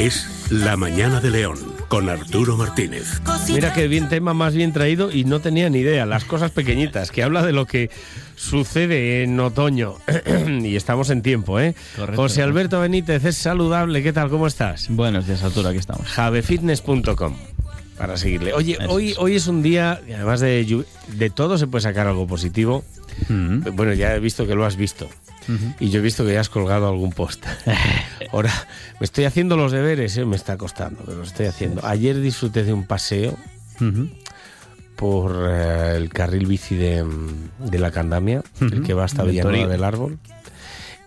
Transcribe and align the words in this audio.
Es 0.00 0.48
La 0.50 0.78
Mañana 0.78 1.20
de 1.20 1.30
León 1.30 1.58
con 1.88 2.08
Arturo 2.08 2.56
Martínez. 2.56 3.20
Mira 3.50 3.74
qué 3.74 3.86
bien 3.86 4.08
tema 4.08 4.32
más 4.32 4.54
bien 4.54 4.72
traído 4.72 5.12
y 5.12 5.24
no 5.24 5.40
tenía 5.40 5.68
ni 5.68 5.80
idea. 5.80 6.06
Las 6.06 6.24
cosas 6.24 6.52
pequeñitas, 6.52 7.10
que 7.10 7.22
habla 7.22 7.44
de 7.44 7.52
lo 7.52 7.66
que 7.66 7.90
sucede 8.34 9.22
en 9.24 9.38
otoño. 9.38 9.96
y 10.62 10.74
estamos 10.74 11.10
en 11.10 11.20
tiempo, 11.20 11.60
¿eh? 11.60 11.74
Correcto, 11.96 12.22
José 12.22 12.40
Alberto 12.42 12.80
Benítez 12.80 13.26
es 13.26 13.36
saludable. 13.36 14.02
¿Qué 14.02 14.14
tal? 14.14 14.30
¿Cómo 14.30 14.46
estás? 14.46 14.86
Buenos 14.88 15.26
días, 15.26 15.42
Arturo, 15.42 15.68
aquí 15.68 15.78
estamos. 15.78 16.06
javefitness.com 16.08 17.36
para 17.98 18.16
seguirle. 18.16 18.54
Oye, 18.54 18.78
Eso 18.80 18.90
hoy, 18.90 19.10
es. 19.10 19.18
hoy 19.18 19.36
es 19.36 19.46
un 19.48 19.62
día, 19.62 20.00
además 20.14 20.40
de, 20.40 20.84
de 21.08 21.28
todo 21.28 21.58
se 21.58 21.66
puede 21.66 21.82
sacar 21.82 22.06
algo 22.06 22.26
positivo. 22.26 22.82
Mm. 23.28 23.74
Bueno, 23.74 23.92
ya 23.92 24.14
he 24.14 24.20
visto 24.20 24.46
que 24.46 24.54
lo 24.54 24.64
has 24.64 24.76
visto. 24.76 25.10
Y 25.78 25.90
yo 25.90 26.00
he 26.00 26.02
visto 26.02 26.24
que 26.24 26.32
ya 26.32 26.40
has 26.40 26.48
colgado 26.48 26.88
algún 26.88 27.12
post. 27.12 27.44
Ahora, 28.32 28.52
me 29.00 29.04
estoy 29.04 29.24
haciendo 29.24 29.56
los 29.56 29.72
deberes, 29.72 30.16
¿eh? 30.16 30.24
me 30.24 30.36
está 30.36 30.56
costando, 30.56 31.02
pero 31.04 31.18
lo 31.18 31.24
estoy 31.24 31.46
haciendo. 31.46 31.84
Ayer 31.84 32.20
disfruté 32.20 32.64
de 32.64 32.72
un 32.72 32.86
paseo 32.86 33.36
por 34.96 35.48
eh, 35.48 35.96
el 35.96 36.10
carril 36.10 36.46
bici 36.46 36.76
de, 36.76 37.06
de 37.58 37.78
la 37.78 37.90
Candamia, 37.90 38.42
el 38.60 38.82
que 38.82 38.94
va 38.94 39.04
hasta 39.04 39.24
Villanueva 39.24 39.68
del 39.68 39.84
Árbol. 39.84 40.18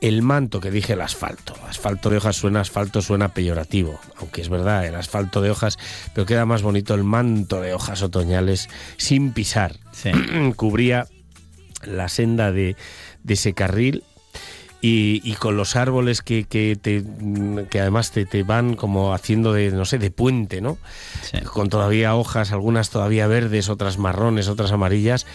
El 0.01 0.21
manto 0.21 0.59
que 0.59 0.69
dije 0.69 0.93
el 0.93 1.01
asfalto. 1.01 1.55
Asfalto 1.69 2.09
de 2.09 2.17
hojas 2.17 2.35
suena 2.35 2.59
asfalto, 2.59 3.01
suena 3.01 3.29
peyorativo. 3.29 4.01
Aunque 4.17 4.41
es 4.41 4.49
verdad, 4.49 4.85
el 4.85 4.95
asfalto 4.95 5.41
de 5.41 5.49
hojas, 5.49 5.77
pero 6.13 6.25
queda 6.25 6.45
más 6.45 6.61
bonito 6.61 6.93
el 6.93 7.05
manto 7.05 7.61
de 7.61 7.73
hojas 7.73 8.01
otoñales 8.01 8.67
sin 8.97 9.31
pisar. 9.31 9.77
Sí. 9.93 10.11
Cubría 10.57 11.07
la 11.83 12.09
senda 12.09 12.51
de, 12.51 12.75
de 13.23 13.33
ese 13.33 13.53
carril 13.53 14.03
y, 14.85 15.21
y 15.23 15.35
con 15.35 15.55
los 15.55 15.77
árboles 15.77 16.21
que, 16.21 16.43
que, 16.43 16.77
te- 16.79 17.05
que 17.69 17.79
además 17.79 18.11
te, 18.11 18.25
te 18.25 18.43
van 18.43 18.75
como 18.75 19.13
haciendo 19.13 19.53
de, 19.53 19.71
no 19.71 19.85
sé, 19.85 19.97
de 19.97 20.11
puente, 20.11 20.59
¿no? 20.59 20.77
Sí. 21.21 21.39
con 21.39 21.69
todavía 21.69 22.15
hojas, 22.15 22.51
algunas 22.51 22.89
todavía 22.89 23.25
verdes, 23.27 23.69
otras 23.69 23.97
marrones, 23.97 24.49
otras 24.49 24.73
amarillas, 24.73 25.25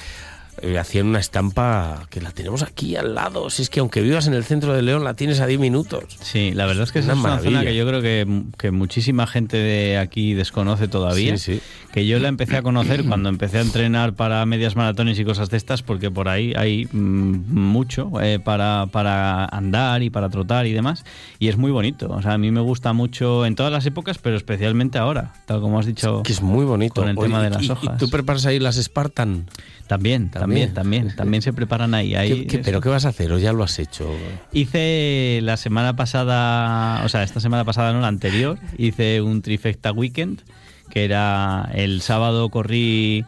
eh, 0.62 0.78
hacían 0.78 1.06
una 1.06 1.18
estampa 1.20 2.06
que 2.10 2.20
la 2.20 2.30
tenemos 2.30 2.62
aquí 2.62 2.96
al 2.96 3.14
lado. 3.14 3.50
Si 3.50 3.62
es 3.62 3.70
que 3.70 3.80
aunque 3.80 4.00
vivas 4.00 4.26
en 4.26 4.34
el 4.34 4.44
centro 4.44 4.72
de 4.74 4.82
León, 4.82 5.04
la 5.04 5.14
tienes 5.14 5.40
a 5.40 5.46
10 5.46 5.60
minutos. 5.60 6.04
Sí, 6.20 6.52
la 6.54 6.66
verdad 6.66 6.84
es 6.84 6.92
que 6.92 6.98
esa 7.00 7.12
Una 7.14 7.36
es 7.36 7.42
una 7.42 7.42
zona 7.42 7.64
que 7.64 7.76
yo 7.76 7.86
creo 7.86 8.02
que, 8.02 8.42
que 8.56 8.70
muchísima 8.70 9.26
gente 9.26 9.56
de 9.56 9.98
aquí 9.98 10.34
desconoce 10.34 10.88
todavía. 10.88 11.36
Sí, 11.36 11.54
sí. 11.54 11.60
Que 11.92 12.06
yo 12.06 12.18
la 12.18 12.28
empecé 12.28 12.56
a 12.56 12.62
conocer 12.62 13.04
cuando 13.04 13.28
empecé 13.28 13.58
a 13.58 13.62
entrenar 13.62 14.14
para 14.14 14.44
medias 14.46 14.76
maratones 14.76 15.18
y 15.18 15.24
cosas 15.24 15.50
de 15.50 15.56
estas, 15.56 15.82
porque 15.82 16.10
por 16.10 16.28
ahí 16.28 16.52
hay 16.56 16.86
mm, 16.92 17.54
mucho 17.54 18.10
eh, 18.20 18.38
para, 18.38 18.86
para 18.90 19.46
andar 19.46 20.02
y 20.02 20.10
para 20.10 20.28
trotar 20.28 20.66
y 20.66 20.72
demás. 20.72 21.04
Y 21.38 21.48
es 21.48 21.56
muy 21.56 21.70
bonito. 21.70 22.08
O 22.10 22.22
sea, 22.22 22.34
a 22.34 22.38
mí 22.38 22.50
me 22.50 22.60
gusta 22.60 22.92
mucho 22.92 23.46
en 23.46 23.54
todas 23.54 23.72
las 23.72 23.86
épocas, 23.86 24.18
pero 24.18 24.36
especialmente 24.36 24.98
ahora, 24.98 25.32
tal 25.46 25.60
como 25.60 25.78
has 25.78 25.86
dicho. 25.86 26.22
Que 26.22 26.32
es 26.32 26.42
muy 26.42 26.64
bonito. 26.64 27.00
Con 27.00 27.10
el 27.10 27.16
tema 27.16 27.42
de 27.42 27.50
las 27.50 27.62
y- 27.62 27.70
hojas. 27.70 27.94
Y 27.94 27.98
tú 27.98 28.10
preparas 28.10 28.46
ahí 28.46 28.58
las 28.58 28.76
Spartan. 28.76 29.46
También, 29.86 30.28
También. 30.28 30.47
También, 30.48 30.74
también. 30.74 31.16
También 31.16 31.42
se 31.42 31.52
preparan 31.52 31.94
ahí. 31.94 32.14
ahí 32.14 32.42
¿Qué- 32.42 32.46
qué- 32.46 32.58
¿Pero 32.58 32.80
qué 32.80 32.88
vas 32.88 33.04
a 33.04 33.08
hacer? 33.10 33.30
¿O 33.32 33.38
ya 33.38 33.52
lo 33.52 33.62
has 33.64 33.78
hecho? 33.78 34.10
Hice 34.52 35.40
la 35.42 35.56
semana 35.56 35.94
pasada, 35.96 37.02
o 37.04 37.08
sea, 37.08 37.22
esta 37.22 37.40
semana 37.40 37.64
pasada, 37.64 37.92
no 37.92 38.00
la 38.00 38.08
anterior, 38.08 38.58
hice 38.76 39.20
un 39.22 39.42
trifecta 39.42 39.92
weekend, 39.92 40.42
que 40.90 41.04
era 41.04 41.70
el 41.74 42.00
sábado 42.00 42.48
corrí 42.48 43.24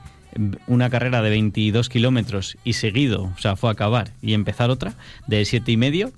una 0.66 0.90
carrera 0.90 1.22
de 1.22 1.30
22 1.30 1.88
kilómetros 1.88 2.56
y 2.64 2.74
seguido, 2.74 3.24
o 3.36 3.38
sea, 3.38 3.56
fue 3.56 3.68
a 3.70 3.72
acabar 3.72 4.10
y 4.22 4.32
empezar 4.34 4.70
otra 4.70 4.94
de 5.26 5.44
7 5.44 5.72
y 5.72 5.76
medio 5.76 6.12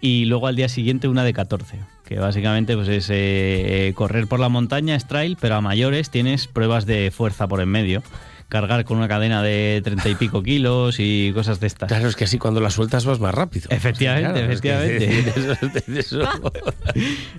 y 0.00 0.24
luego 0.24 0.48
al 0.48 0.56
día 0.56 0.68
siguiente 0.68 1.06
una 1.08 1.22
de 1.24 1.32
14, 1.32 1.78
que 2.04 2.16
básicamente 2.18 2.74
pues 2.76 2.88
es 2.88 3.06
eh, 3.10 3.92
correr 3.94 4.26
por 4.26 4.40
la 4.40 4.48
montaña, 4.48 4.96
es 4.96 5.06
trail, 5.06 5.36
pero 5.40 5.54
a 5.54 5.60
mayores 5.60 6.10
tienes 6.10 6.48
pruebas 6.48 6.86
de 6.86 7.10
fuerza 7.12 7.46
por 7.46 7.60
en 7.60 7.68
medio. 7.68 8.02
Cargar 8.52 8.84
con 8.84 8.98
una 8.98 9.08
cadena 9.08 9.42
de 9.42 9.80
30 9.82 10.10
y 10.10 10.14
pico 10.14 10.42
kilos 10.42 10.96
y 10.98 11.32
cosas 11.32 11.58
de 11.58 11.68
estas. 11.68 11.88
Claro, 11.88 12.06
es 12.06 12.16
que 12.16 12.24
así 12.24 12.36
cuando 12.36 12.60
las 12.60 12.74
sueltas 12.74 13.06
vas 13.06 13.18
más 13.18 13.34
rápido. 13.34 13.68
Efectivamente, 13.70 14.40
Claro, 14.40 14.52
es 14.52 14.60
que- 14.60 14.68
efectivamente. 14.68 15.82
de 15.90 16.00
eso- 16.00 16.20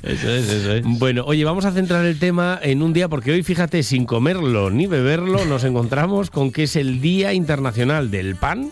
Eso 0.01 0.29
es, 0.33 0.49
eso 0.49 0.73
es. 0.73 0.83
Bueno, 0.83 1.23
oye, 1.27 1.45
vamos 1.45 1.65
a 1.65 1.71
centrar 1.71 2.03
el 2.05 2.17
tema 2.17 2.59
en 2.63 2.81
un 2.81 2.93
día, 2.93 3.09
porque 3.09 3.31
hoy, 3.31 3.43
fíjate, 3.43 3.83
sin 3.83 4.05
comerlo 4.05 4.71
ni 4.71 4.87
beberlo, 4.87 5.45
nos 5.45 5.63
encontramos 5.63 6.31
con 6.31 6.51
que 6.51 6.63
es 6.63 6.75
el 6.75 6.99
Día 6.99 7.33
Internacional 7.33 8.09
del 8.09 8.35
Pan 8.35 8.71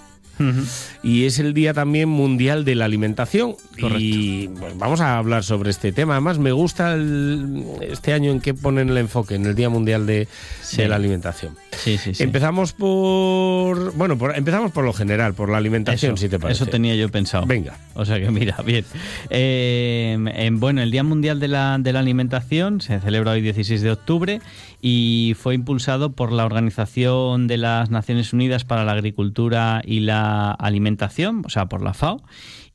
y 1.03 1.25
es 1.25 1.39
el 1.39 1.53
Día 1.53 1.73
también 1.73 2.09
Mundial 2.09 2.65
de 2.65 2.75
la 2.75 2.85
Alimentación. 2.85 3.55
Correcto. 3.79 3.97
Y 3.99 4.49
pues, 4.59 4.77
vamos 4.77 5.01
a 5.01 5.17
hablar 5.17 5.43
sobre 5.43 5.69
este 5.71 5.91
tema. 5.91 6.13
Además, 6.13 6.37
me 6.39 6.51
gusta 6.51 6.93
el- 6.93 7.63
este 7.81 8.13
año 8.13 8.31
en 8.31 8.39
que 8.41 8.53
ponen 8.53 8.89
el 8.89 8.97
enfoque, 8.97 9.35
en 9.35 9.45
el 9.45 9.55
Día 9.55 9.69
Mundial 9.69 10.05
de, 10.05 10.27
Sí. 10.61 10.77
de 10.77 10.87
la 10.87 10.95
Alimentación. 10.97 11.55
Sí, 11.71 11.97
sí, 11.97 12.13
sí. 12.13 12.21
Empezamos 12.23 12.73
por. 12.73 13.93
Bueno, 13.95 14.17
por- 14.17 14.35
empezamos 14.37 14.71
por 14.71 14.83
lo 14.83 14.93
general, 14.93 15.33
por 15.33 15.49
la 15.49 15.57
alimentación, 15.57 16.13
eso, 16.13 16.21
si 16.21 16.29
te 16.29 16.37
parece. 16.37 16.63
eso 16.63 16.71
tenía 16.71 16.95
yo 16.95 17.09
pensado. 17.09 17.45
Venga. 17.45 17.77
O 17.95 18.05
sea 18.05 18.19
que 18.19 18.29
mira, 18.29 18.57
bien. 18.65 18.85
Eh, 19.29 20.17
en- 20.35 20.59
bueno, 20.59 20.81
el 20.81 20.91
Día 20.91 21.03
Mundial 21.03 21.39
de 21.39 21.47
la, 21.47 21.77
de 21.79 21.93
la 21.93 21.99
Alimentación 21.99 22.81
se 22.81 22.99
celebra 22.99 23.31
hoy 23.31 23.41
16 23.41 23.81
de 23.81 23.91
octubre 23.91 24.41
y 24.81 25.35
fue 25.39 25.55
impulsado 25.55 26.11
por 26.11 26.31
la 26.31 26.45
Organización 26.45 27.47
de 27.47 27.57
las 27.57 27.89
Naciones 27.89 28.33
Unidas 28.33 28.63
para 28.65 28.83
la 28.85 28.91
Agricultura 28.93 29.81
y 29.85 30.01
la 30.01 30.30
Alimentación, 30.51 31.43
o 31.45 31.49
sea, 31.49 31.67
por 31.67 31.81
la 31.81 31.93
FAO. 31.93 32.21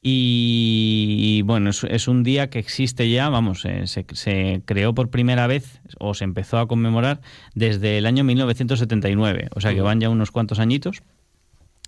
Y, 0.03 1.17
y, 1.19 1.43
bueno, 1.43 1.71
es, 1.71 1.83
es 1.85 2.07
un 2.07 2.23
día 2.23 2.49
que 2.49 2.59
existe 2.59 3.11
ya, 3.11 3.29
vamos, 3.29 3.65
eh, 3.65 3.87
se, 3.87 4.07
se 4.13 4.63
creó 4.65 4.95
por 4.95 5.11
primera 5.11 5.47
vez 5.47 5.81
o 5.99 6.15
se 6.15 6.25
empezó 6.25 6.59
a 6.59 6.69
conmemorar 6.69 7.21
desde 7.55 7.99
el 7.99 8.07
año 8.07 8.23
1979, 8.23 9.49
o 9.55 9.61
sea 9.61 9.75
que 9.75 9.81
van 9.81 10.01
ya 10.01 10.09
unos 10.09 10.31
cuantos 10.31 10.61
añitos. 10.61 11.03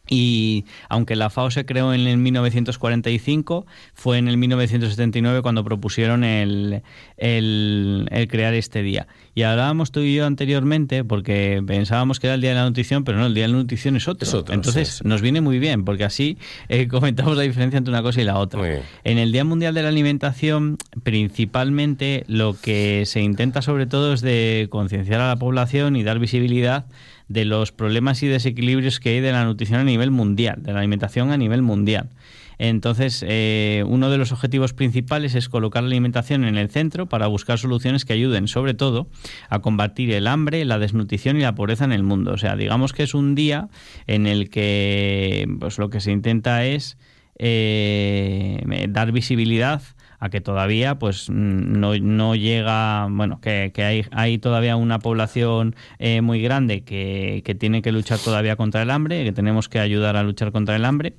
Y 0.08 0.64
aunque 0.88 1.16
la 1.16 1.30
FAO 1.30 1.50
se 1.50 1.66
creó 1.66 1.92
en 1.94 2.06
el 2.06 2.16
1945, 2.18 3.66
fue 3.94 4.18
en 4.18 4.28
el 4.28 4.36
1979 4.36 5.42
cuando 5.42 5.64
propusieron 5.64 6.24
el, 6.24 6.82
el- 7.16 8.08
el 8.10 8.28
crear 8.28 8.54
este 8.54 8.82
día. 8.82 9.06
Y 9.34 9.42
hablábamos 9.42 9.92
tú 9.92 10.00
y 10.00 10.14
yo 10.14 10.26
anteriormente, 10.26 11.04
porque 11.04 11.62
pensábamos 11.66 12.18
que 12.20 12.26
era 12.26 12.34
el 12.34 12.40
Día 12.40 12.50
de 12.50 12.56
la 12.56 12.64
Nutrición, 12.64 13.04
pero 13.04 13.18
no, 13.18 13.26
el 13.26 13.34
Día 13.34 13.44
de 13.46 13.52
la 13.52 13.58
Nutrición 13.58 13.96
es 13.96 14.08
otro. 14.08 14.26
Es 14.26 14.34
otro, 14.34 14.54
Entonces 14.54 14.88
sí, 14.88 14.94
sí. 15.02 15.08
nos 15.08 15.20
viene 15.22 15.40
muy 15.40 15.58
bien, 15.58 15.84
porque 15.84 16.04
así 16.04 16.38
eh, 16.68 16.88
comentamos 16.90 17.36
la 17.36 17.42
diferencia 17.42 17.78
entre 17.78 17.92
una 17.92 18.02
cosa 18.02 18.20
y 18.20 18.24
la 18.24 18.38
otra. 18.38 18.60
En 19.04 19.18
el 19.18 19.30
Día 19.32 19.44
Mundial 19.44 19.74
de 19.74 19.82
la 19.82 19.88
Alimentación, 19.90 20.78
principalmente 21.04 22.24
lo 22.26 22.56
que 22.60 23.04
se 23.06 23.20
intenta 23.20 23.62
sobre 23.62 23.86
todo 23.86 24.12
es 24.12 24.20
de 24.22 24.66
concienciar 24.70 25.20
a 25.20 25.28
la 25.28 25.36
población 25.36 25.94
y 25.96 26.02
dar 26.02 26.18
visibilidad 26.18 26.86
de 27.28 27.44
los 27.44 27.72
problemas 27.72 28.22
y 28.22 28.26
desequilibrios 28.26 29.00
que 29.00 29.10
hay 29.10 29.20
de 29.20 29.32
la 29.32 29.44
nutrición 29.44 29.80
a 29.80 29.84
nivel 29.84 30.10
mundial, 30.10 30.62
de 30.62 30.72
la 30.72 30.80
alimentación 30.80 31.30
a 31.30 31.36
nivel 31.36 31.62
mundial. 31.62 32.10
Entonces, 32.58 33.24
eh, 33.26 33.84
uno 33.86 34.10
de 34.10 34.18
los 34.18 34.32
objetivos 34.32 34.72
principales 34.72 35.36
es 35.36 35.48
colocar 35.48 35.84
la 35.84 35.90
alimentación 35.90 36.44
en 36.44 36.56
el 36.58 36.70
centro 36.70 37.06
para 37.06 37.28
buscar 37.28 37.58
soluciones 37.58 38.04
que 38.04 38.14
ayuden, 38.14 38.48
sobre 38.48 38.74
todo, 38.74 39.08
a 39.48 39.60
combatir 39.60 40.10
el 40.12 40.26
hambre, 40.26 40.64
la 40.64 40.80
desnutrición 40.80 41.36
y 41.36 41.42
la 41.42 41.54
pobreza 41.54 41.84
en 41.84 41.92
el 41.92 42.02
mundo. 42.02 42.32
O 42.32 42.38
sea, 42.38 42.56
digamos 42.56 42.92
que 42.92 43.04
es 43.04 43.14
un 43.14 43.36
día 43.36 43.68
en 44.08 44.26
el 44.26 44.50
que 44.50 45.46
pues, 45.60 45.78
lo 45.78 45.88
que 45.88 46.00
se 46.00 46.10
intenta 46.10 46.64
es 46.64 46.98
eh, 47.38 48.86
dar 48.88 49.12
visibilidad 49.12 49.82
a 50.18 50.30
que 50.30 50.40
todavía 50.40 50.98
pues 50.98 51.30
mm, 51.30 51.78
no, 51.80 51.96
no 51.98 52.34
llega, 52.34 53.06
bueno, 53.10 53.40
que, 53.40 53.70
que 53.74 53.84
hay, 53.84 54.04
hay 54.10 54.38
todavía 54.38 54.76
una 54.76 54.98
población 54.98 55.76
eh, 55.98 56.20
muy 56.20 56.42
grande 56.42 56.82
que, 56.82 57.42
que 57.44 57.54
tiene 57.54 57.82
que 57.82 57.92
luchar 57.92 58.18
todavía 58.18 58.56
contra 58.56 58.82
el 58.82 58.90
hambre, 58.90 59.24
que 59.24 59.32
tenemos 59.32 59.68
que 59.68 59.78
ayudar 59.78 60.16
a 60.16 60.22
luchar 60.22 60.52
contra 60.52 60.76
el 60.76 60.84
hambre. 60.84 61.14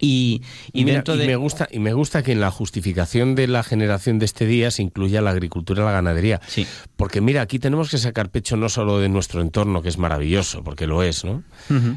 Y, 0.00 0.42
y 0.72 0.84
Mira, 0.84 0.96
dentro 0.96 1.14
y 1.14 1.18
de... 1.18 1.26
me 1.26 1.36
gusta 1.36 1.68
y 1.70 1.78
me 1.78 1.92
gusta 1.92 2.22
que 2.22 2.32
en 2.32 2.40
la 2.40 2.50
justificación 2.50 3.34
de 3.34 3.46
la 3.48 3.62
generación 3.62 4.18
de 4.18 4.24
este 4.26 4.46
día 4.46 4.70
se 4.70 4.82
incluya 4.82 5.20
la 5.22 5.30
agricultura 5.30 5.82
y 5.82 5.84
la 5.86 5.92
ganadería. 5.92 6.40
Sí. 6.46 6.66
Porque 6.96 7.20
mira, 7.20 7.42
aquí 7.42 7.58
tenemos 7.58 7.90
que 7.90 7.98
sacar 7.98 8.30
pecho 8.30 8.56
no 8.56 8.68
solo 8.68 8.98
de 8.98 9.08
nuestro 9.08 9.40
entorno, 9.40 9.82
que 9.82 9.88
es 9.88 9.98
maravilloso, 9.98 10.62
porque 10.62 10.86
lo 10.86 11.02
es, 11.02 11.24
¿no? 11.24 11.42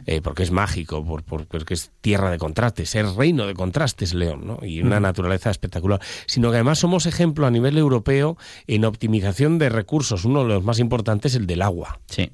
Eh, 0.06 0.22
porque 0.22 0.44
es 0.44 0.52
mágico, 0.52 1.04
por, 1.06 1.24
por- 1.24 1.48
porque 1.48 1.74
es 1.74 1.92
tierra 2.02 2.32
de 2.32 2.38
contrastes, 2.38 2.96
es 2.96 3.16
reino 3.16 3.46
de 3.48 3.54
contrastes, 3.54 4.14
León, 4.14 4.42
¿no? 4.46 4.60
Y 4.66 4.82
una 4.82 5.00
naturaleza 5.00 5.50
espectacular. 5.52 6.00
Sino 6.26 6.50
que 6.50 6.56
además 6.58 6.80
somos 6.80 7.06
ejemplo 7.06 7.46
a 7.46 7.52
nivel 7.52 7.78
europeo 7.78 8.38
en 8.68 8.86
optimización 8.86 9.58
de 9.60 9.70
recursos. 9.70 10.26
Uno 10.26 10.44
de 10.44 10.50
los 10.50 10.64
más 10.64 10.80
importantes 10.80 11.34
es 11.34 11.40
el 11.40 11.48
del 11.48 11.62
agua. 11.62 12.00
Sí, 12.08 12.32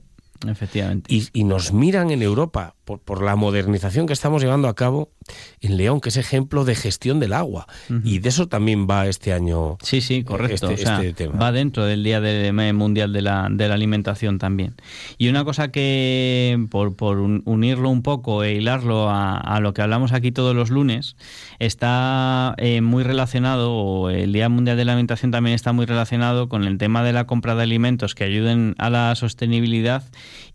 efectivamente. 0.48 1.14
Y, 1.14 1.28
y 1.34 1.44
nos 1.44 1.74
miran 1.74 2.12
en 2.12 2.22
Europa 2.22 2.76
por, 2.96 3.22
la 3.22 3.36
modernización 3.36 4.08
que 4.08 4.14
estamos 4.14 4.42
llevando 4.42 4.70
a 4.70 4.76
cabo 4.76 5.12
en 5.60 5.76
León, 5.76 6.00
que 6.00 6.10
es 6.10 6.18
ejemplo 6.18 6.64
de 6.64 6.74
gestión 6.74 7.20
del 7.20 7.34
agua. 7.34 7.68
Y 8.04 8.20
de 8.20 8.30
eso 8.30 8.48
también 8.48 8.88
va 8.90 9.08
este 9.08 9.34
año. 9.34 9.78
Sí, 9.82 10.00
sí, 10.00 10.24
correcto. 10.24 10.70
Este, 10.70 11.10
este 11.10 11.28
va 11.28 11.52
dentro 11.52 11.86
del 11.86 12.04
Día 12.04 12.22
Mundial 12.74 13.12
de 13.12 13.22
la, 13.22 13.50
de 13.52 13.68
la 13.68 13.74
Alimentación 13.74 14.40
también. 14.40 14.76
Y 15.18 15.28
una 15.28 15.44
cosa 15.44 15.70
que, 15.70 16.66
por, 16.70 16.96
por 16.96 17.18
unirlo 17.18 17.90
un 17.90 18.04
poco 18.04 18.44
e 18.44 18.54
hilarlo 18.54 19.10
a, 19.10 19.60
lo 19.60 19.74
que 19.74 19.82
hablamos 19.82 20.14
aquí 20.14 20.32
todos 20.32 20.56
los 20.56 20.70
lunes, 20.70 21.18
está 21.60 22.56
eh, 22.58 22.82
muy 22.82 23.04
relacionado, 23.04 23.74
o 23.74 24.10
el 24.10 24.32
Día 24.32 24.48
Mundial 24.50 24.78
de 24.78 24.86
la 24.86 24.94
Alimentación 24.94 25.32
también 25.32 25.56
está 25.56 25.74
muy 25.74 25.86
relacionado 25.86 26.48
con 26.48 26.64
el 26.64 26.78
tema 26.78 27.04
de 27.04 27.12
la 27.12 27.26
compra 27.26 27.56
de 27.56 27.64
alimentos 27.64 28.16
que 28.16 28.24
ayuden 28.24 28.76
a 28.78 28.90
la 28.90 29.14
sostenibilidad 29.16 30.04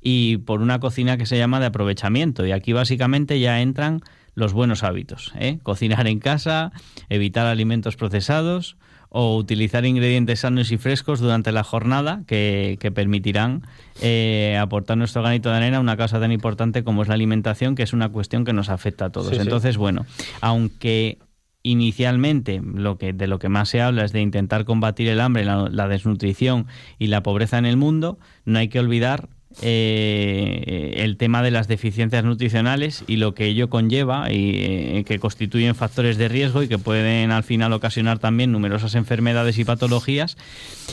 y 0.00 0.38
por 0.38 0.60
una 0.60 0.80
cocina 0.80 1.16
que 1.16 1.26
se 1.26 1.38
llama 1.38 1.60
de 1.60 1.66
aprovechamiento. 1.66 2.21
Y 2.22 2.52
aquí 2.52 2.72
básicamente 2.72 3.40
ya 3.40 3.60
entran 3.60 4.00
los 4.34 4.52
buenos 4.52 4.82
hábitos. 4.82 5.32
¿eh? 5.38 5.58
Cocinar 5.62 6.06
en 6.06 6.18
casa, 6.18 6.72
evitar 7.08 7.46
alimentos 7.46 7.96
procesados 7.96 8.76
o 9.14 9.36
utilizar 9.36 9.84
ingredientes 9.84 10.40
sanos 10.40 10.72
y 10.72 10.78
frescos 10.78 11.20
durante 11.20 11.52
la 11.52 11.64
jornada 11.64 12.22
que, 12.26 12.78
permitirán 12.94 13.62
eh, 14.00 14.56
aportar 14.58 14.96
nuestro 14.96 15.20
granito 15.20 15.50
de 15.50 15.56
arena 15.56 15.76
a 15.76 15.80
una 15.80 15.98
causa 15.98 16.18
tan 16.18 16.32
importante 16.32 16.82
como 16.82 17.02
es 17.02 17.08
la 17.08 17.14
alimentación, 17.14 17.74
que 17.74 17.82
es 17.82 17.92
una 17.92 18.08
cuestión 18.08 18.46
que 18.46 18.54
nos 18.54 18.70
afecta 18.70 19.06
a 19.06 19.10
todos. 19.10 19.38
Entonces, 19.38 19.76
bueno, 19.76 20.06
aunque 20.40 21.18
inicialmente 21.62 22.62
lo 22.64 22.96
que 22.96 23.12
de 23.12 23.26
lo 23.26 23.38
que 23.38 23.50
más 23.50 23.68
se 23.68 23.82
habla 23.82 24.04
es 24.04 24.12
de 24.12 24.22
intentar 24.22 24.64
combatir 24.64 25.08
el 25.08 25.20
hambre, 25.20 25.44
la 25.44 25.88
desnutrición 25.88 26.66
y 26.98 27.08
la 27.08 27.22
pobreza 27.22 27.58
en 27.58 27.66
el 27.66 27.76
mundo, 27.76 28.18
no 28.46 28.58
hay 28.58 28.68
que 28.68 28.80
olvidar 28.80 29.28
eh, 29.60 30.94
el 30.96 31.16
tema 31.16 31.42
de 31.42 31.50
las 31.50 31.68
deficiencias 31.68 32.24
nutricionales 32.24 33.04
y 33.06 33.16
lo 33.16 33.34
que 33.34 33.46
ello 33.46 33.68
conlleva 33.68 34.32
y 34.32 34.50
eh, 34.56 35.04
que 35.06 35.18
constituyen 35.18 35.74
factores 35.74 36.16
de 36.16 36.28
riesgo 36.28 36.62
y 36.62 36.68
que 36.68 36.78
pueden 36.78 37.30
al 37.30 37.42
final 37.42 37.72
ocasionar 37.72 38.18
también 38.18 38.52
numerosas 38.52 38.94
enfermedades 38.94 39.58
y 39.58 39.64
patologías. 39.64 40.36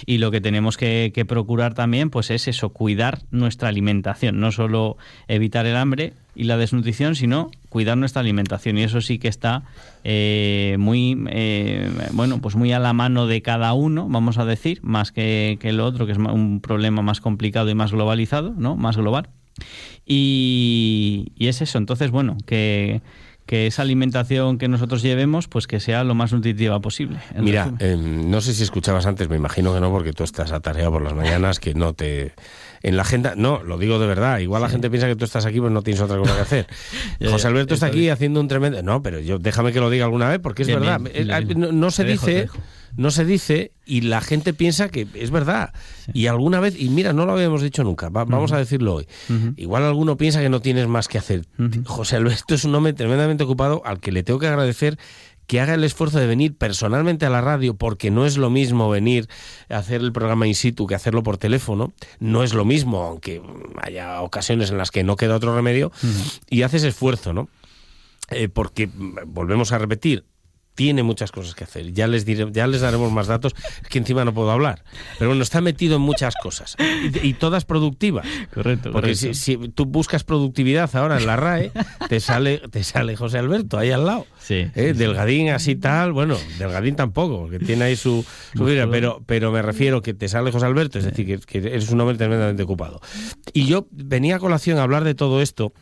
Y 0.06 0.18
lo 0.18 0.32
que 0.32 0.42
tenemos 0.42 0.78
que, 0.78 1.12
que 1.14 1.26
procurar 1.26 1.74
también 1.74 2.10
pues 2.10 2.32
es 2.32 2.48
eso 2.48 2.70
cuidar 2.70 3.20
nuestra 3.32 3.70
alimentación 3.70 4.40
no 4.40 4.52
solo 4.52 4.98
evitar 5.28 5.66
el 5.66 5.76
hambre 5.76 6.14
y 6.36 6.44
la 6.44 6.58
desnutrición, 6.58 7.16
sino 7.16 7.52
cuidar 7.70 7.98
nuestra 7.98 8.22
alimentación. 8.22 8.78
Y 8.78 8.84
eso 8.84 9.02
sí 9.02 9.20
que 9.20 9.28
está 9.28 9.64
eh, 10.04 10.78
muy, 10.80 11.18
eh, 11.30 11.92
bueno, 12.14 12.40
pues 12.40 12.56
muy 12.56 12.72
a 12.72 12.80
la 12.80 12.94
mano 12.94 13.28
de 13.28 13.42
cada 13.42 13.74
uno, 13.74 14.08
vamos 14.10 14.38
a 14.38 14.46
decir, 14.46 14.80
más 14.84 15.12
que, 15.12 15.58
que 15.60 15.72
lo 15.72 15.86
otro, 15.86 16.06
que 16.06 16.14
es 16.14 16.18
un 16.18 16.62
problema 16.62 17.02
más 17.02 17.22
complicado 17.22 17.70
y 17.70 17.76
más 17.76 17.92
globalizado, 17.92 18.54
¿no? 18.58 18.76
Más 18.76 18.98
global. 18.98 19.30
Y, 20.06 21.34
y 21.36 21.48
es 21.48 21.62
eso. 21.62 21.78
Entonces, 21.78 22.12
bueno, 22.12 22.38
que 22.46 23.02
que 23.50 23.66
esa 23.66 23.82
alimentación 23.82 24.60
que 24.60 24.68
nosotros 24.68 25.02
llevemos, 25.02 25.48
pues 25.48 25.66
que 25.66 25.80
sea 25.80 26.04
lo 26.04 26.14
más 26.14 26.32
nutritiva 26.32 26.80
posible. 26.82 27.18
Mira, 27.36 27.74
em, 27.80 28.30
no 28.30 28.42
sé 28.42 28.54
si 28.54 28.62
escuchabas 28.62 29.08
antes, 29.08 29.28
me 29.28 29.38
imagino 29.38 29.74
que 29.74 29.80
no, 29.80 29.90
porque 29.90 30.14
tú 30.14 30.24
estás 30.24 30.52
atareado 30.52 30.92
por 30.92 31.02
las 31.02 31.16
mañanas, 31.16 31.60
que 31.60 31.74
no 31.74 31.94
te 31.94 32.34
en 32.82 32.96
la 32.96 33.04
agenda. 33.04 33.34
No, 33.36 33.64
lo 33.64 33.78
digo 33.78 34.00
de 34.00 34.08
verdad. 34.08 34.40
Igual 34.40 34.62
la 34.62 34.70
gente 34.70 34.90
piensa 34.90 35.08
que 35.08 35.16
tú 35.16 35.26
estás 35.26 35.46
aquí, 35.46 35.60
pues 35.60 35.72
no 35.72 35.82
tienes 35.82 36.02
otra 36.02 36.18
cosa 36.18 36.36
que 36.36 36.42
hacer. 36.42 36.68
José 37.30 37.48
Alberto 37.48 37.74
está 37.74 37.88
aquí 37.88 38.10
haciendo 38.10 38.40
un 38.40 38.48
tremendo. 38.48 38.82
No, 38.84 39.02
pero 39.02 39.20
yo 39.20 39.40
déjame 39.40 39.72
que 39.72 39.80
lo 39.80 39.90
diga 39.90 40.06
alguna 40.06 40.30
vez 40.30 40.40
porque 40.40 40.64
es 40.64 40.68
verdad. 40.68 41.02
Eh, 41.14 41.26
no, 41.56 41.92
se 41.92 42.04
dice. 42.04 42.50
No 42.98 43.12
se 43.12 43.24
dice 43.24 43.72
y 43.86 44.02
la 44.02 44.20
gente 44.20 44.52
piensa 44.54 44.90
que 44.90 45.08
es 45.14 45.30
verdad. 45.30 45.74
Y 46.12 46.26
alguna 46.26 46.60
vez, 46.60 46.76
y 46.80 46.90
mira, 46.90 47.14
no 47.14 47.28
lo 47.28 47.34
habíamos 47.34 47.62
dicho 47.62 47.84
nunca, 47.84 48.10
vamos 48.10 48.52
a 48.52 48.58
decirlo 48.58 48.96
hoy. 48.96 49.08
Igual 49.58 49.84
alguno 49.84 50.18
piensa 50.18 50.42
que 50.42 50.50
no 50.50 50.60
tienes 50.60 50.88
más 50.88 51.08
que 51.08 51.20
hacer. 51.20 51.46
José 51.86 52.16
Alberto 52.16 52.56
es 52.56 52.64
un 52.66 52.74
hombre 52.74 52.94
tremendamente 52.94 53.44
ocupado 53.44 53.84
al 53.86 54.00
que 54.00 54.12
le 54.12 54.24
tengo 54.24 54.40
que 54.40 54.48
agradecer 54.48 54.98
que 55.50 55.60
haga 55.60 55.74
el 55.74 55.84
esfuerzo 55.84 56.20
de 56.20 56.28
venir 56.28 56.56
personalmente 56.56 57.26
a 57.26 57.32
la 57.32 57.42
radio, 57.42 57.74
porque 57.74 58.12
no 58.12 58.28
es 58.28 58.38
lo 58.38 58.52
mismo 58.52 58.88
venir 58.88 59.28
a 59.68 59.80
hacer 59.80 60.00
el 60.02 60.12
programa 60.12 60.46
in 60.46 60.54
situ 60.54 60.86
que 60.86 60.94
hacerlo 60.94 61.24
por 61.24 61.38
teléfono, 61.38 61.92
no 62.20 62.44
es 62.44 62.54
lo 62.54 62.66
mismo, 62.66 63.02
aunque 63.02 63.42
haya 63.82 64.22
ocasiones 64.22 64.70
en 64.70 64.78
las 64.78 64.92
que 64.92 65.04
no 65.04 65.16
queda 65.16 65.36
otro 65.36 65.56
remedio, 65.56 65.92
y 66.52 66.62
haces 66.62 66.84
esfuerzo, 66.84 67.34
¿no? 67.34 67.50
Eh, 68.30 68.48
porque, 68.48 68.92
volvemos 69.26 69.72
a 69.72 69.80
repetir, 69.80 70.24
tiene 70.80 71.04
muchas 71.04 71.34
cosas 71.34 71.56
que 71.56 71.66
hacer. 71.66 71.92
Ya 71.92 72.08
les 72.08 72.24
diré, 72.24 72.48
ya 72.54 72.66
les 72.66 72.80
daremos 72.80 73.12
más 73.12 73.28
datos, 73.28 73.54
que 73.90 73.98
encima 73.98 74.24
no 74.24 74.34
puedo 74.34 74.50
hablar. 74.50 74.86
Pero 75.18 75.32
bueno, 75.32 75.44
está 75.44 75.60
metido 75.60 75.98
en 75.98 76.02
muchas 76.02 76.36
cosas 76.42 76.78
y, 77.22 77.34
todas 77.34 77.66
productivas. 77.66 78.26
Correcto. 78.54 78.94
Porque 78.94 79.14
Si, 79.14 79.58
tú 79.58 79.86
buscas 79.86 80.24
productividad 80.24 80.90
ahora 80.96 81.18
en 81.18 81.26
la 81.26 81.36
RAE, 81.36 81.74
te 82.08 82.22
sale, 82.22 82.60
te 82.72 82.86
sale 82.86 83.18
José 83.18 83.40
Alberto 83.40 83.78
ahí 83.78 83.92
al 83.92 84.06
lado. 84.06 84.26
Sí. 84.40 84.68
¿Eh? 84.74 84.94
Delgadín 84.96 85.50
así 85.50 85.76
tal, 85.76 86.14
bueno, 86.14 86.38
Delgadín 86.58 86.96
tampoco, 86.96 87.42
porque 87.42 87.60
tiene 87.60 87.84
ahí 87.84 87.98
su, 87.98 88.26
vida, 88.54 88.90
pero, 88.90 89.22
pero 89.26 89.52
me 89.52 89.62
refiero 89.62 90.02
que 90.02 90.14
te 90.14 90.30
sale 90.30 90.50
José 90.50 90.66
Alberto, 90.66 90.98
es 90.98 91.04
decir, 91.04 91.42
que, 91.46 91.58
eres 91.58 91.90
un 91.90 92.00
hombre 92.00 92.16
tremendamente 92.16 92.64
ocupado. 92.64 93.02
Y 93.52 93.66
yo 93.66 93.86
venía 93.92 94.38
a 94.38 94.40
colación 94.40 94.78
a 94.78 94.84
hablar 94.84 95.04
de 95.04 95.14
todo 95.14 95.42
esto, 95.42 95.74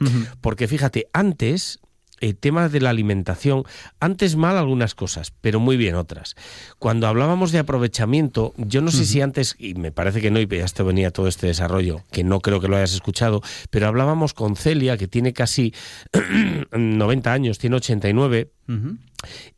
porque 0.42 0.68
fíjate, 0.68 1.08
antes 1.14 1.82
eh, 2.20 2.34
temas 2.34 2.72
de 2.72 2.82
la 2.82 2.90
alimentación, 2.90 3.64
antes 4.00 4.36
mal 4.36 4.58
algunas 4.58 4.96
cosas, 4.96 5.32
pero 5.42 5.60
muy 5.60 5.78
bien 5.78 5.96
otras. 5.96 6.36
Cuando 6.80 7.08
hablábamos 7.08 7.52
de 7.52 7.60
aprovechamiento, 7.60 8.54
yo 8.58 8.82
no 8.82 8.90
sé 8.90 9.06
si 9.06 9.22
antes, 9.22 9.56
y 9.60 9.76
me 9.76 9.92
parece 9.92 10.20
que 10.20 10.32
no, 10.32 10.40
y 10.40 10.48
ya 10.48 10.66
esto 10.66 10.84
venía 10.84 11.12
todo 11.12 11.28
este 11.28 11.48
desarrollo, 11.48 12.04
que 12.12 12.24
no 12.24 12.40
creo 12.40 12.60
que 12.60 12.68
lo 12.68 12.76
hayas 12.76 12.94
escuchado, 12.94 13.42
pero 13.70 13.88
hablábamos 13.88 14.34
con 14.34 14.56
Celia, 14.56 14.98
que 14.98 15.08
tiene 15.08 15.34
casi 15.34 15.74
90 16.72 17.32
años, 17.32 17.60
tiene 17.60 17.76
89. 17.76 18.52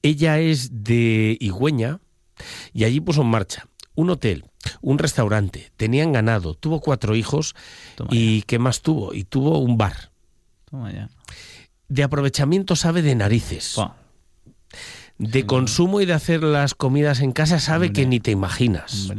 Ella 0.02 0.40
es 0.40 0.84
de 0.84 1.38
Higüeña 1.40 2.00
y 2.74 2.84
allí 2.84 3.00
puso 3.00 3.22
en 3.22 3.28
marcha 3.28 3.68
un 3.96 4.10
hotel, 4.10 4.46
un 4.82 4.98
restaurante, 4.98 5.72
tenían 5.76 6.14
ganado, 6.14 6.54
tuvo 6.54 6.80
cuatro 6.80 7.16
hijos 7.16 7.56
y 8.10 8.44
¿qué 8.44 8.58
más 8.60 8.82
tuvo? 8.82 9.14
Y 9.14 9.26
tuvo 9.26 9.60
un 9.60 9.78
bar. 9.78 10.12
Toma 10.70 10.92
ya 10.94 11.10
de 11.90 12.04
aprovechamiento 12.04 12.76
sabe 12.76 13.02
de 13.02 13.16
narices. 13.16 13.76
De 15.18 15.46
consumo 15.46 16.00
y 16.00 16.06
de 16.06 16.14
hacer 16.14 16.44
las 16.44 16.76
comidas 16.76 17.20
en 17.20 17.34
casa 17.34 17.60
sabe 17.60 17.92
que 17.92 18.06
ni 18.06 18.20
te 18.20 18.32
imaginas. 18.32 19.12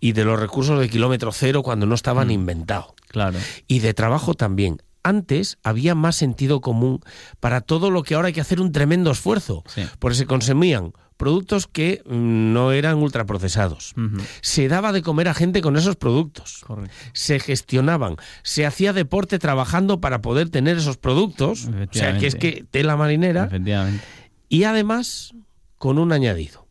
Y 0.00 0.12
de 0.12 0.24
los 0.24 0.40
recursos 0.40 0.80
de 0.80 0.88
kilómetro 0.88 1.32
cero 1.32 1.62
cuando 1.62 1.86
no 1.86 1.94
estaban 1.94 2.28
mm. 2.28 2.32
inventados. 2.32 2.94
Claro. 3.08 3.38
Y 3.68 3.78
de 3.78 3.94
trabajo 3.94 4.34
también. 4.34 4.82
Antes 5.06 5.58
había 5.62 5.94
más 5.94 6.16
sentido 6.16 6.60
común 6.60 6.98
para 7.38 7.60
todo 7.60 7.92
lo 7.92 8.02
que 8.02 8.16
ahora 8.16 8.26
hay 8.26 8.32
que 8.32 8.40
hacer 8.40 8.60
un 8.60 8.72
tremendo 8.72 9.12
esfuerzo. 9.12 9.62
Porque 10.00 10.16
se 10.16 10.26
consumían 10.26 10.94
productos 11.16 11.68
que 11.68 12.02
mm, 12.04 12.52
no 12.52 12.72
eran 12.72 12.96
ultraprocesados. 12.96 13.94
Se 14.40 14.66
daba 14.66 14.90
de 14.90 15.02
comer 15.02 15.28
a 15.28 15.34
gente 15.34 15.62
con 15.62 15.76
esos 15.76 15.94
productos. 15.94 16.64
Se 17.12 17.38
gestionaban. 17.38 18.16
Se 18.42 18.66
hacía 18.66 18.92
deporte 18.92 19.38
trabajando 19.38 20.00
para 20.00 20.20
poder 20.22 20.50
tener 20.50 20.76
esos 20.76 20.96
productos. 20.96 21.66
O 21.66 21.92
sea, 21.92 22.18
que 22.18 22.26
es 22.26 22.34
que 22.34 22.64
tela 22.68 22.96
marinera. 22.96 23.48
Y 24.48 24.64
además, 24.64 25.34
con 25.78 26.00
un 26.00 26.10
añadido. 26.10 26.65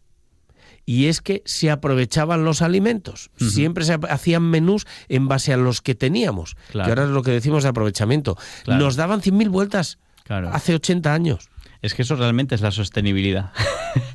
Y 0.86 1.08
es 1.08 1.22
que 1.22 1.42
se 1.46 1.72
aprovechaban 1.72 2.46
los 2.46 2.62
alimentos. 2.62 3.32
Siempre 3.38 3.86
se 3.86 3.98
hacían 4.10 4.44
menús 4.44 4.86
en 5.10 5.28
base 5.28 5.52
a 5.54 5.58
los 5.58 5.82
que 5.82 5.96
teníamos. 5.96 6.56
Que 6.72 6.80
ahora 6.80 7.04
es 7.04 7.10
lo 7.10 7.24
que 7.24 7.32
decimos 7.32 7.64
de 7.64 7.70
aprovechamiento. 7.70 8.38
Nos 8.68 8.96
daban 8.96 9.22
100.000 9.22 9.50
vueltas 9.50 9.98
hace 10.52 10.76
80 10.76 11.14
años. 11.14 11.50
Es 11.82 11.94
que 11.94 12.02
eso 12.02 12.16
realmente 12.16 12.56
es 12.56 12.62
la 12.62 12.72
sostenibilidad. 12.72 13.52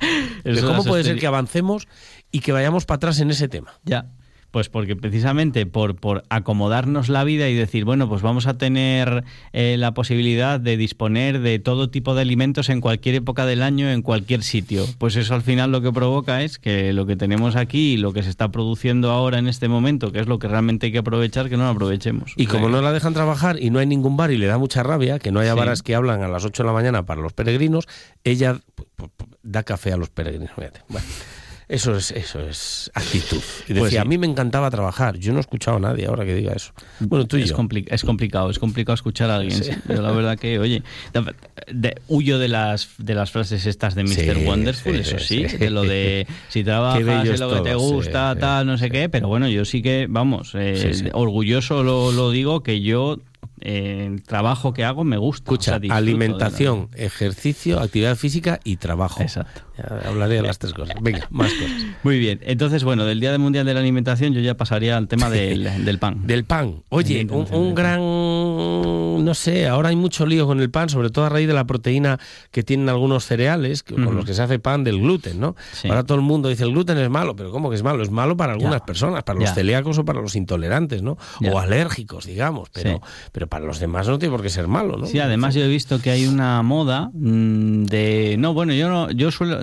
¿Cómo 0.63 0.85
puede 0.85 1.05
ser 1.05 1.19
que 1.19 1.27
avancemos 1.27 1.87
y 2.33 2.41
que 2.41 2.53
vayamos 2.53 2.85
para 2.87 2.97
atrás 2.97 3.21
en 3.21 3.31
ese 3.31 3.49
tema? 3.49 3.73
Ya. 3.85 4.07
Pues 4.51 4.69
porque 4.69 4.97
precisamente 4.97 5.67
por, 5.67 5.97
por 5.97 6.25
acomodarnos 6.29 7.09
la 7.09 7.25
vida 7.25 7.49
y 7.49 7.55
decir, 7.55 7.85
bueno, 7.85 8.09
pues 8.09 8.23
vamos 8.23 8.47
a 8.47 8.59
tener 8.59 9.25
eh, 9.53 9.77
la 9.79 9.95
posibilidad 9.95 10.59
de 10.59 10.77
disponer 10.77 11.41
de 11.41 11.59
todo 11.59 11.91
tipo 11.91 12.15
de 12.15 12.23
alimentos 12.23 12.69
en 12.69 12.81
cualquier 12.81 13.15
época 13.17 13.47
del 13.47 13.63
año, 13.63 13.91
en 13.91 14.03
cualquier 14.03 14.43
sitio. 14.43 14.85
Pues 14.99 15.17
eso 15.17 15.35
al 15.35 15.43
final 15.43 15.71
lo 15.73 15.83
que 15.83 15.93
provoca 15.93 16.43
es 16.43 16.59
que 16.59 16.93
lo 16.93 17.07
que 17.07 17.17
tenemos 17.17 17.57
aquí 17.57 17.93
y 17.93 17.97
lo 17.97 18.13
que 18.13 18.23
se 18.23 18.31
está 18.31 18.51
produciendo 18.51 19.11
ahora 19.11 19.39
en 19.39 19.47
este 19.47 19.69
momento, 19.69 20.13
que 20.13 20.21
es 20.21 20.27
lo 20.27 20.39
que 20.39 20.49
realmente 20.49 20.87
hay 20.87 20.93
que 20.93 20.99
aprovechar, 20.99 21.49
que 21.49 21.57
no 21.57 21.65
lo 21.65 21.71
aprovechemos. 21.71 22.33
Y 22.37 22.47
como 22.47 22.69
no 22.69 22.83
la 22.83 22.93
dejan 22.93 23.15
trabajar 23.15 23.63
y 23.63 23.71
no 23.71 23.79
hay 23.79 23.87
ningún 23.87 24.17
bar 24.17 24.31
y 24.31 24.39
le 24.39 24.47
da 24.47 24.59
mucha 24.59 24.83
rabia, 24.83 25.19
que 25.19 25.33
no 25.33 25.41
haya 25.41 25.55
bares 25.55 25.83
que 25.83 25.95
hablan 25.95 26.23
a 26.23 26.29
las 26.29 26.45
8 26.45 26.63
de 26.63 26.67
la 26.67 26.73
mañana 26.73 27.07
para 27.07 27.21
los 27.21 27.33
peregrinos, 27.33 27.87
ella 28.25 28.61
da 29.43 29.63
café 29.63 29.93
a 29.93 29.97
los 29.97 30.11
peregrinos. 30.11 30.51
Bueno. 30.89 31.07
Eso 31.71 31.95
es, 31.95 32.11
eso 32.11 32.41
es 32.41 32.91
actitud. 32.95 33.41
Y 33.69 33.75
pues 33.75 33.85
decía, 33.85 34.03
a 34.03 34.05
mí 34.05 34.19
me 34.19 34.27
encantaba 34.27 34.69
trabajar. 34.73 35.19
Yo 35.19 35.33
no 35.33 35.39
he 35.39 35.41
escuchado 35.41 35.77
a 35.77 35.81
nadie 35.81 36.07
ahora 36.07 36.25
que 36.25 36.35
diga 36.35 36.53
eso. 36.53 36.73
Bueno, 36.99 37.29
tú 37.29 37.37
y 37.37 37.43
es 37.43 37.51
yo. 37.51 37.57
es 37.87 38.03
complicado, 38.03 38.51
es 38.51 38.59
complicado 38.59 38.95
escuchar 38.95 39.31
a 39.31 39.37
alguien. 39.37 39.63
Yo 39.89 40.03
la 40.03 40.11
verdad 40.11 40.37
que, 40.37 40.59
oye, 40.59 40.83
huyo 42.09 42.41
de 42.41 42.49
las, 42.49 42.89
de 42.99 43.15
las 43.15 43.31
frases 43.31 43.67
estas 43.67 43.95
de 43.95 44.03
Mr. 44.03 44.49
Wonderful, 44.49 44.97
eso 44.97 45.21
sí, 45.21 45.45
de 45.45 45.71
lo 45.71 45.83
de 45.83 46.27
si 46.49 46.65
trabajas 46.65 47.03
en 47.03 47.39
lo 47.39 47.55
que 47.55 47.61
te 47.61 47.75
gusta, 47.77 48.35
tal, 48.35 48.67
no 48.67 48.77
sé 48.77 48.91
qué, 48.91 49.09
pero 49.09 49.29
bueno, 49.29 49.49
yo 49.49 49.65
sí 49.65 49.81
que, 49.81 50.09
vamos, 50.11 50.53
eh, 50.55 51.11
orgulloso 51.13 51.85
lo, 51.85 52.11
lo 52.11 52.33
digo, 52.33 52.65
que 52.65 52.81
yo 52.81 53.21
el 53.61 54.23
trabajo 54.23 54.73
que 54.73 54.85
hago 54.85 55.05
me 55.05 55.19
gusta. 55.19 55.45
Escucha, 55.45 55.81
alimentación, 55.91 56.89
ejercicio, 56.95 57.79
actividad 57.81 58.17
física 58.17 58.61
y 58.65 58.77
trabajo. 58.77 59.23
Exacto. 59.23 59.63
Hablaré 60.07 60.37
de 60.37 60.43
las 60.43 60.59
tres 60.59 60.75
cosas. 60.75 60.97
Venga, 61.01 61.27
más 61.31 61.53
cosas. 61.53 61.83
Muy 62.03 62.19
bien. 62.19 62.41
Entonces, 62.43 62.85
bueno, 62.85 63.05
del 63.05 63.21
Día 63.21 63.37
Mundial 63.39 63.67
de 63.67 63.75
la 63.75 63.81
Alimentación 63.81 64.33
yo 64.33 64.41
ya 64.41 64.57
pasaría 64.57 64.97
al 64.97 65.09
tema 65.09 65.31
del, 65.31 65.99
pan. 65.99 66.27
Del 66.27 66.45
pan. 66.45 66.83
Oye, 66.89 67.27
un, 67.31 67.75
gran... 67.75 68.01
No 68.01 69.35
sé, 69.35 69.69
ahora 69.69 69.91
hay 69.91 69.97
mucho 69.97 70.27
lío 70.27 70.47
con 70.47 70.61
el 70.61 70.71
pan, 70.71 70.89
sobre 70.89 71.11
todo 71.11 71.25
a 71.25 71.29
raíz 71.29 71.47
de 71.47 71.55
la 71.55 71.65
proteína 71.65 72.19
que 72.51 72.63
tienen 72.63 72.89
algunos 72.89 73.25
cereales, 73.25 73.83
con 73.83 74.15
los 74.15 74.25
que 74.25 74.35
se 74.35 74.43
hace 74.43 74.59
pan 74.59 74.85
del 74.85 75.01
gluten, 75.01 75.39
¿no? 75.41 75.57
Ahora 75.85 76.05
todo 76.05 76.17
el 76.17 76.25
mundo 76.25 76.49
dice 76.49 76.65
el 76.65 76.73
gluten 76.73 76.99
es 76.99 77.11
malo, 77.11 77.37
pero 77.37 77.51
¿cómo 77.51 77.71
que 77.71 77.77
es 77.77 77.83
malo? 77.83 78.03
Es 78.03 78.11
malo 78.11 78.37
para 78.37 78.53
algunas 78.53 78.83
personas, 78.83 79.23
para 79.23 79.39
los 79.39 79.53
celíacos 79.53 79.99
o 79.99 80.05
para 80.05 80.21
los 80.21 80.37
intolerantes, 80.37 81.03
¿no? 81.03 81.17
O 81.51 81.59
alérgicos, 81.59 82.27
digamos, 82.27 82.71
pero, 82.71 83.01
pero 83.33 83.47
para 83.47 83.65
los 83.67 83.79
demás 83.79 84.09
no 84.09 84.19
tiene 84.19 84.33
por 84.33 84.43
qué 84.43 84.51
ser 84.51 84.69
malo, 84.69 84.97
¿no? 84.97 85.07
Sí, 85.07 85.19
además 85.19 85.55
yo 85.55 85.63
he 85.63 85.69
visto 85.69 86.01
que 86.01 86.11
hay 86.11 86.27
una 86.27 86.63
moda 86.63 87.11
mm, 87.13 87.85
de 87.85 88.37
no, 88.39 88.55
bueno, 88.55 88.73
yo 88.73 88.89
no 88.89 89.11
yo 89.11 89.31
suelo 89.31 89.61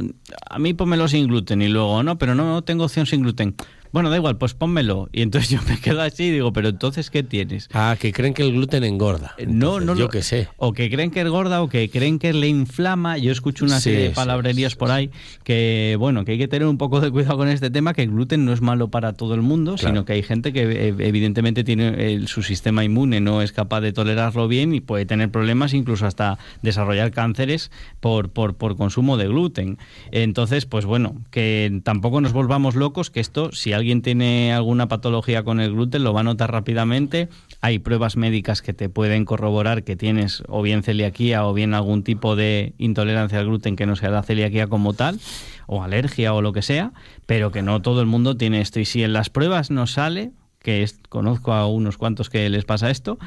a 0.50 0.60
mí 0.60 0.74
pónmelo 0.74 1.08
sin 1.08 1.28
gluten 1.28 1.62
y 1.62 1.68
luego 1.68 2.04
no, 2.04 2.18
pero 2.18 2.36
no 2.36 2.64
tengo 2.64 2.86
opción 2.86 3.06
sin 3.06 3.22
gluten. 3.22 3.56
Bueno, 3.92 4.10
da 4.10 4.18
igual, 4.18 4.38
pues 4.38 4.54
pónmelo. 4.54 5.10
Y 5.12 5.22
entonces 5.22 5.50
yo 5.58 5.60
me 5.68 5.80
quedo 5.80 6.02
así 6.02 6.26
y 6.26 6.32
digo, 6.32 6.54
pero 6.54 6.70
entonces, 6.70 7.10
¿qué 7.10 7.24
tienes? 7.24 7.70
Ah, 7.74 7.96
que 8.00 8.12
creen 8.14 8.34
que 8.34 8.44
el 8.44 8.54
gluten 8.54 8.84
engorda. 8.84 9.36
Eh, 9.38 9.46
no, 9.48 9.80
no. 9.80 9.96
Yo 9.96 10.10
que 10.10 10.22
sé. 10.22 10.48
O 10.58 10.74
que 10.74 10.90
creen 10.90 11.12
que 11.12 11.22
engorda 11.22 11.62
o 11.62 11.70
que 11.70 11.90
creen 11.90 12.20
que 12.20 12.34
le 12.34 12.48
inflama. 12.48 13.18
Yo 13.18 13.32
escucho 13.32 13.66
una 13.66 13.80
serie 13.80 14.10
de 14.10 14.10
palabrerías 14.12 14.76
por 14.76 14.92
ahí 14.92 15.12
que, 15.44 15.96
bueno, 16.00 16.26
que 16.26 16.34
hay 16.34 16.38
que 16.38 16.48
tener 16.48 16.68
un 16.68 16.78
poco 16.78 17.02
de 17.02 17.12
cuidado 17.12 17.38
con 17.38 17.48
este 17.48 17.70
tema, 17.70 17.94
que 17.94 18.04
el 18.04 18.12
gluten 18.12 18.46
no 18.46 18.54
es 18.54 18.62
malo 18.62 18.90
para 18.90 19.14
todo 19.14 19.34
el 19.34 19.42
mundo, 19.42 19.78
sino 19.78 20.06
que 20.06 20.14
hay 20.14 20.24
gente 20.24 20.54
que 20.54 20.64
eh, 20.64 20.96
evidentemente 21.00 21.64
tiene 21.64 22.28
su 22.28 22.44
sistema 22.44 22.84
inmune, 22.84 23.22
no 23.22 23.42
es 23.42 23.52
capaz 23.52 23.82
de 23.82 23.94
tolerarlo 23.94 24.48
bien 24.48 24.74
y 24.74 24.82
puede 24.82 25.06
tener 25.06 25.30
problemas, 25.32 25.74
incluso 25.74 26.06
hasta 26.06 26.38
desarrollar 26.62 27.12
cánceres 27.12 27.72
por, 28.00 28.30
por, 28.30 28.56
por 28.56 28.76
consumo 28.76 29.18
de 29.18 29.28
gluten. 29.28 29.78
Entonces, 30.12 30.66
pues 30.66 30.86
bueno, 30.86 31.16
que 31.32 31.82
tampoco 31.84 32.22
nos 32.22 32.34
volvamos 32.34 32.76
locos, 32.76 33.10
que 33.10 33.20
esto, 33.20 33.52
si 33.52 33.74
alguien 33.78 34.02
tiene 34.02 34.54
alguna 34.54 34.88
patología 34.88 35.44
con 35.44 35.60
el 35.60 35.72
gluten, 35.72 36.04
lo 36.04 36.14
va 36.14 36.22
a 36.22 36.24
notar 36.24 36.52
rápidamente. 36.52 37.30
Hay 37.62 37.80
pruebas 37.80 38.18
médicas 38.18 38.62
que 38.62 38.74
te 38.74 38.90
pueden 38.90 39.26
corroborar 39.26 39.84
que 39.84 39.96
tienes 39.96 40.44
o 40.48 40.62
bien 40.62 40.84
celiaquía 40.84 41.46
o 41.46 41.54
bien 41.54 41.74
algún 41.74 42.04
tipo 42.04 42.36
de 42.36 42.74
intolerancia 42.78 43.40
al 43.40 43.46
gluten 43.46 43.76
que 43.76 43.86
no 43.86 43.96
sea 43.96 44.10
la 44.10 44.24
celiaquía 44.24 44.68
como 44.68 44.94
tal, 44.94 45.20
o 45.68 45.84
alergia 45.84 46.34
o 46.34 46.42
lo 46.42 46.54
que 46.54 46.62
sea, 46.62 46.92
pero 47.26 47.52
que 47.52 47.62
no 47.62 47.82
todo 47.82 48.02
el 48.02 48.08
mundo 48.08 48.36
tiene 48.36 48.62
esto. 48.62 48.80
Y 48.80 48.86
si 48.86 49.04
en 49.04 49.14
las 49.14 49.30
pruebas 49.30 49.72
no 49.72 49.88
sale, 49.88 50.32
que 50.60 50.86
conozco 51.10 51.54
a 51.54 51.68
unos 51.68 51.98
cuantos 51.98 52.30
que 52.30 52.50
les 52.50 52.66
pasa 52.66 52.90
esto, 52.90 53.18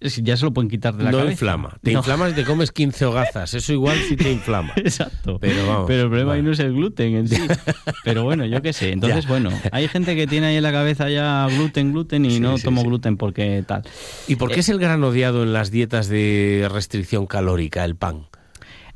ya 0.00 0.36
se 0.36 0.44
lo 0.44 0.52
pueden 0.52 0.70
quitar 0.70 0.94
de 0.96 1.04
la 1.04 1.10
no 1.10 1.18
cabeza. 1.18 1.32
inflama. 1.32 1.76
Te 1.82 1.92
inflamas 1.92 2.32
y 2.32 2.34
te 2.34 2.44
comes 2.44 2.70
15 2.70 3.04
hogazas. 3.06 3.54
Eso 3.54 3.72
igual 3.72 3.98
sí 4.08 4.16
te 4.16 4.30
inflama. 4.30 4.72
Exacto. 4.76 5.38
Pero, 5.40 5.84
Pero 5.86 6.02
el 6.02 6.08
problema 6.08 6.34
ahí 6.34 6.42
no 6.42 6.52
es 6.52 6.58
el 6.60 6.72
gluten 6.72 7.16
en 7.16 7.28
sí. 7.28 7.42
Pero 8.04 8.22
bueno, 8.22 8.44
yo 8.46 8.62
qué 8.62 8.72
sé. 8.72 8.92
Entonces, 8.92 9.26
bueno, 9.26 9.50
hay 9.72 9.88
gente 9.88 10.14
que 10.14 10.26
tiene 10.26 10.46
ahí 10.48 10.56
en 10.56 10.62
la 10.62 10.72
cabeza 10.72 11.08
ya 11.08 11.46
gluten, 11.48 11.92
gluten 11.92 12.24
y 12.24 12.38
no 12.40 12.58
tomo 12.58 12.82
gluten 12.84 13.16
porque 13.16 13.64
tal. 13.66 13.82
¿Y 14.28 14.36
por 14.36 14.50
qué 14.50 14.56
eh, 14.56 14.60
es 14.60 14.68
el 14.68 14.78
gran 14.78 15.02
odiado 15.02 15.42
en 15.42 15.52
las 15.52 15.70
dietas 15.70 16.08
de 16.08 16.68
restricción 16.70 17.26
calórica, 17.26 17.84
el 17.84 17.96
pan? 17.96 18.26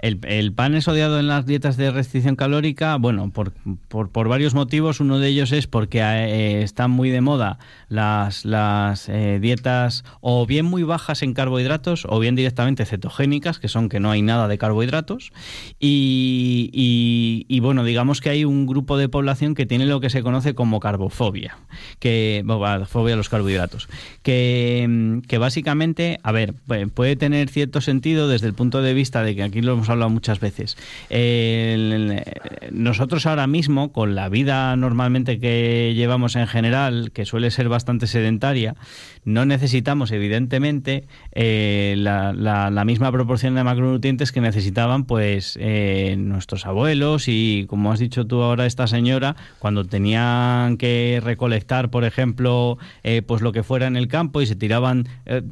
El, 0.02 0.52
pan 0.52 0.74
es 0.74 0.88
odiado 0.88 1.20
en 1.20 1.28
las 1.28 1.46
dietas 1.46 1.76
de 1.76 1.92
restricción 1.92 2.34
calórica, 2.34 2.96
bueno, 2.96 3.30
por, 3.30 3.52
por, 3.88 4.28
varios 4.28 4.52
motivos. 4.52 4.98
Uno 4.98 5.20
de 5.20 5.28
ellos 5.28 5.52
es 5.52 5.68
porque 5.68 6.00
eh, 6.00 6.62
están 6.62 6.90
muy 6.90 7.10
de 7.10 7.20
moda 7.20 7.60
las, 7.88 8.44
las 8.44 9.08
eh, 9.08 9.38
dietas 9.40 10.02
o 10.20 10.44
bien 10.44 10.66
muy 10.66 10.82
bajas 10.82 11.22
en 11.22 11.34
carbohidratos 11.34 12.04
o 12.08 12.18
bien 12.18 12.34
directamente 12.34 12.84
cetogénicas, 12.84 13.60
que 13.60 13.68
son 13.68 13.88
que 13.88 14.00
no 14.00 14.10
hay 14.10 14.22
nada 14.22 14.48
de 14.48 14.58
carbohidratos. 14.58 15.32
Y, 15.78 17.44
y, 17.48 17.60
bueno, 17.60 17.84
digamos 17.84 18.20
que 18.20 18.30
hay 18.30 18.44
un 18.44 18.66
grupo 18.66 18.98
de 18.98 19.08
población 19.08 19.54
que 19.54 19.66
tiene 19.66 19.86
lo 19.86 20.00
que 20.00 20.10
se 20.10 20.24
conoce 20.24 20.56
como 20.56 20.80
carbofobia, 20.80 21.58
que 22.00 22.44
fobia 22.88 23.14
a 23.14 23.16
los 23.16 23.28
carbohidratos, 23.28 23.88
que, 24.24 25.20
que 25.28 25.38
básicamente, 25.38 26.18
a 26.24 26.32
ver, 26.32 26.54
puede 26.92 27.14
tener 27.14 27.48
cierto 27.50 27.80
sentido 27.80 28.26
desde 28.26 28.48
el 28.48 28.54
punto 28.54 28.82
de 28.82 28.94
vista 28.94 29.22
de 29.22 29.36
que 29.36 29.44
aquí 29.44 29.60
lo 29.60 29.74
hemos 29.74 29.91
hablado 29.92 30.10
muchas 30.10 30.40
veces. 30.40 30.76
nosotros 32.70 33.26
ahora 33.26 33.46
mismo, 33.46 33.92
con 33.92 34.14
la 34.14 34.28
vida 34.28 34.74
normalmente 34.76 35.38
que 35.38 35.92
llevamos 35.94 36.36
en 36.36 36.46
general, 36.46 37.10
que 37.12 37.24
suele 37.24 37.50
ser 37.50 37.68
bastante 37.68 38.06
sedentaria, 38.06 38.74
no 39.24 39.44
necesitamos, 39.44 40.10
evidentemente, 40.10 41.04
eh, 41.32 41.94
la, 41.96 42.82
misma 42.84 43.12
proporción 43.12 43.54
de 43.54 43.62
macronutrientes 43.62 44.32
que 44.32 44.40
necesitaban 44.40 45.04
pues 45.04 45.56
eh, 45.60 46.16
nuestros 46.18 46.66
abuelos 46.66 47.28
y, 47.28 47.66
como 47.68 47.92
has 47.92 48.00
dicho 48.00 48.26
tú 48.26 48.42
ahora, 48.42 48.66
esta 48.66 48.88
señora, 48.88 49.36
cuando 49.60 49.84
tenían 49.84 50.76
que 50.76 51.20
recolectar, 51.22 51.90
por 51.90 52.04
ejemplo, 52.04 52.78
eh, 53.04 53.22
pues 53.22 53.40
lo 53.40 53.52
que 53.52 53.62
fuera 53.62 53.86
en 53.86 53.96
el 53.96 54.08
campo 54.08 54.42
y 54.42 54.46
se 54.46 54.56
tiraban 54.56 55.06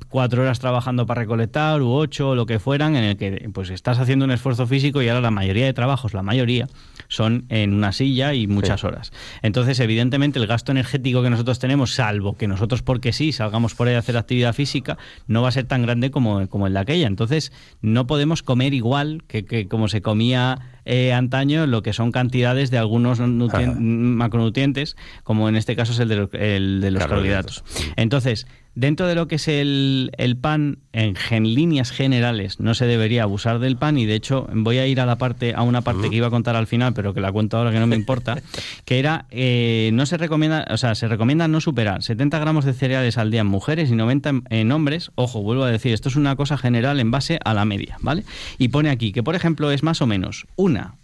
cuatro 0.08 0.42
horas 0.42 0.58
trabajando 0.58 1.06
para 1.06 1.20
recolectar 1.20 1.80
u 1.82 1.92
ocho 1.92 2.34
lo 2.34 2.46
que 2.46 2.58
fueran, 2.58 2.96
en 2.96 3.04
el 3.04 3.16
que 3.16 3.48
pues 3.52 3.70
estás 3.70 4.00
haciendo 4.00 4.24
un 4.30 4.34
esfuerzo 4.34 4.66
físico 4.66 5.02
y 5.02 5.08
ahora 5.08 5.20
la 5.20 5.30
mayoría 5.30 5.66
de 5.66 5.72
trabajos, 5.72 6.14
la 6.14 6.22
mayoría, 6.22 6.68
son 7.08 7.44
en 7.48 7.74
una 7.74 7.92
silla 7.92 8.34
y 8.34 8.46
muchas 8.46 8.84
horas. 8.84 9.12
Entonces, 9.42 9.80
evidentemente, 9.80 10.38
el 10.38 10.46
gasto 10.46 10.70
energético 10.70 11.22
que 11.22 11.30
nosotros 11.30 11.58
tenemos, 11.58 11.92
salvo 11.94 12.36
que 12.36 12.46
nosotros 12.46 12.82
porque 12.82 13.12
sí 13.12 13.32
salgamos 13.32 13.74
por 13.74 13.88
ahí 13.88 13.94
a 13.94 13.98
hacer 13.98 14.16
actividad 14.16 14.54
física, 14.54 14.96
no 15.26 15.42
va 15.42 15.48
a 15.48 15.52
ser 15.52 15.64
tan 15.64 15.82
grande 15.82 16.10
como, 16.10 16.46
como 16.48 16.68
el 16.68 16.74
de 16.74 16.78
aquella. 16.78 17.08
Entonces, 17.08 17.52
no 17.82 18.06
podemos 18.06 18.42
comer 18.42 18.74
igual 18.74 19.24
que, 19.26 19.66
como 19.68 19.88
se 19.88 20.02
comía 20.02 20.58
eh, 20.84 21.12
antaño 21.12 21.66
lo 21.66 21.82
que 21.82 21.92
son 21.92 22.12
cantidades 22.12 22.70
de 22.70 22.78
algunos 22.78 23.20
macronutrientes, 23.20 24.96
como 25.24 25.48
en 25.48 25.56
este 25.56 25.74
caso 25.76 25.92
es 25.92 25.98
el 25.98 26.08
de, 26.08 26.28
el 26.32 26.80
de 26.80 26.90
los 26.92 27.04
carbohidratos. 27.04 27.64
Entonces, 27.96 28.46
Dentro 28.74 29.08
de 29.08 29.16
lo 29.16 29.26
que 29.26 29.34
es 29.34 29.48
el, 29.48 30.10
pan, 30.40 30.78
en, 30.92 31.14
líneas 31.54 31.90
generales, 31.90 32.60
no 32.60 32.74
se 32.74 32.86
debería 32.86 33.24
abusar 33.24 33.58
del 33.58 33.76
pan 33.76 33.98
y 33.98 34.06
de 34.06 34.14
hecho 34.14 34.48
voy 34.52 34.78
a 34.78 34.86
ir 34.86 35.00
a 35.00 35.06
la 35.06 35.16
parte 35.16 35.54
a 35.54 35.62
una 35.62 35.82
parte 35.82 36.08
que 36.08 36.16
iba 36.16 36.28
a 36.28 36.30
contar 36.30 36.54
al 36.54 36.68
final, 36.68 36.94
pero 36.94 37.12
que 37.12 37.20
la 37.20 37.32
cuento 37.32 37.56
ahora 37.56 37.72
que 37.72 37.80
no 37.80 37.88
me 37.88 37.96
importa, 37.96 38.40
que 38.84 39.00
era 39.00 39.26
eh, 39.30 39.90
no 39.92 40.06
se 40.06 40.16
recomienda, 40.16 40.66
o 40.70 40.76
sea, 40.76 40.94
se 40.94 41.08
recomienda 41.08 41.48
no 41.48 41.60
superar 41.60 42.04
70 42.04 42.38
gramos 42.38 42.64
de 42.64 42.72
cereales 42.72 43.18
al 43.18 43.32
día 43.32 43.40
en 43.40 43.48
mujeres 43.48 43.90
y 43.90 43.96
90 43.96 44.42
en, 44.50 44.72
hombres. 44.72 45.10
Ojo, 45.16 45.42
vuelvo 45.42 45.64
a 45.64 45.70
decir, 45.70 45.92
esto 45.92 46.08
es 46.08 46.16
una 46.16 46.36
cosa 46.36 46.56
general 46.56 47.00
en 47.00 47.10
base 47.10 47.40
a 47.44 47.54
la 47.54 47.64
media, 47.64 47.96
¿vale? 48.00 48.24
Y 48.56 48.68
pone 48.68 48.90
aquí 48.90 49.10
que 49.10 49.24
por 49.24 49.34
ejemplo 49.34 49.72
es 49.72 49.82
más 49.82 50.00
o 50.00 50.06
menos 50.06 50.46
una 50.54 50.94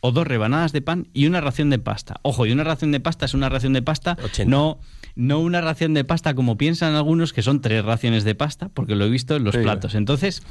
o 0.00 0.10
dos 0.10 0.26
rebanadas 0.26 0.72
de 0.72 0.82
pan 0.82 1.06
y 1.14 1.26
una 1.26 1.40
ración 1.40 1.70
de 1.70 1.78
pasta. 1.78 2.16
Ojo, 2.22 2.44
y 2.44 2.52
una 2.52 2.64
ración 2.64 2.90
de 2.90 2.98
pasta 2.98 3.24
es 3.26 3.34
una 3.34 3.48
ración 3.48 3.72
de 3.72 3.82
pasta, 3.82 4.18
no 4.44 4.80
no 5.14 5.40
una 5.40 5.60
ración 5.60 5.94
de 5.94 6.04
pasta 6.04 6.34
como 6.34 6.56
piensan 6.56 6.94
algunos, 6.94 7.32
que 7.32 7.42
son 7.42 7.60
tres 7.60 7.84
raciones 7.84 8.24
de 8.24 8.34
pasta, 8.34 8.68
porque 8.68 8.94
lo 8.94 9.04
he 9.04 9.10
visto 9.10 9.36
en 9.36 9.44
los 9.44 9.56
platos. 9.56 9.94
Entonces, 9.94 10.42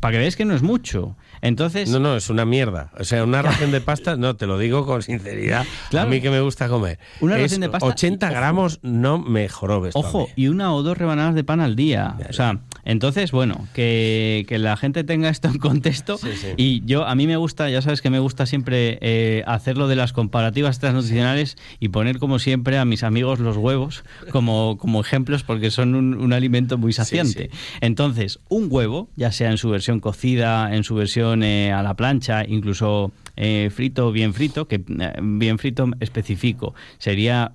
para 0.00 0.12
que 0.12 0.18
veáis 0.18 0.36
que 0.36 0.44
no 0.44 0.54
es 0.54 0.62
mucho. 0.62 1.16
Entonces... 1.42 1.90
No, 1.90 1.98
no, 1.98 2.16
es 2.16 2.30
una 2.30 2.44
mierda. 2.44 2.90
O 2.98 3.04
sea, 3.04 3.24
una 3.24 3.42
ración 3.42 3.72
de 3.72 3.80
pasta, 3.80 4.16
no, 4.16 4.36
te 4.36 4.46
lo 4.46 4.58
digo 4.58 4.86
con 4.86 5.02
sinceridad, 5.02 5.66
a 5.96 6.06
mí 6.06 6.20
que 6.20 6.30
me 6.30 6.40
gusta 6.40 6.68
comer. 6.68 6.98
Una 7.20 7.36
ración 7.36 7.60
de 7.60 7.68
pasta... 7.68 7.86
80 7.86 8.30
gramos 8.30 8.80
no 8.82 9.18
me 9.18 9.48
jorobes. 9.48 9.94
Ojo, 9.96 10.28
y 10.36 10.48
una 10.48 10.74
o 10.74 10.82
dos 10.82 10.96
rebanadas 10.96 11.34
de 11.34 11.44
pan 11.44 11.60
al 11.60 11.76
día. 11.76 12.16
O 12.28 12.32
sea, 12.32 12.60
entonces, 12.84 13.32
bueno, 13.32 13.68
que, 13.74 14.46
la 14.56 14.76
gente 14.76 15.04
tenga 15.04 15.28
esto 15.28 15.48
en 15.48 15.58
contexto. 15.58 16.18
Y 16.56 16.82
yo, 16.86 17.04
a 17.06 17.14
mí 17.14 17.26
me 17.26 17.36
gusta, 17.36 17.68
ya 17.68 17.82
sabes 17.82 18.00
que 18.00 18.10
me 18.10 18.18
gusta 18.18 18.46
siempre 18.46 18.98
eh, 19.02 19.44
hacerlo 19.46 19.88
de 19.88 19.96
las 19.96 20.12
comparativas 20.12 20.78
transnutricionales 20.78 21.56
y 21.80 21.88
poner 21.88 22.18
como 22.18 22.38
siempre 22.38 22.78
a 22.78 22.84
mis 22.84 23.02
amigos 23.02 23.38
los 23.38 23.56
huevos 23.56 24.04
como, 24.30 24.76
como 24.78 25.00
ejemplos 25.00 25.42
porque 25.42 25.70
son 25.70 25.94
un, 25.94 26.32
alimento 26.32 26.78
muy 26.78 26.92
saciante. 26.92 27.50
Entonces, 27.80 28.40
un 28.48 28.68
huevo, 28.70 29.08
ya 29.16 29.32
sea 29.32 29.50
en 29.50 29.58
su 29.58 29.70
versión 29.70 30.00
cocida, 30.00 30.74
en 30.74 30.84
su 30.84 30.94
versión 30.94 31.42
eh, 31.42 31.72
a 31.72 31.82
la 31.82 31.94
plancha, 31.94 32.44
incluso 32.46 33.12
eh, 33.36 33.70
frito 33.72 34.08
o 34.08 34.12
bien 34.12 34.34
frito, 34.34 34.68
que 34.68 34.76
eh, 34.76 35.12
bien 35.22 35.58
frito 35.58 35.88
especifico, 36.00 36.74
sería 36.98 37.52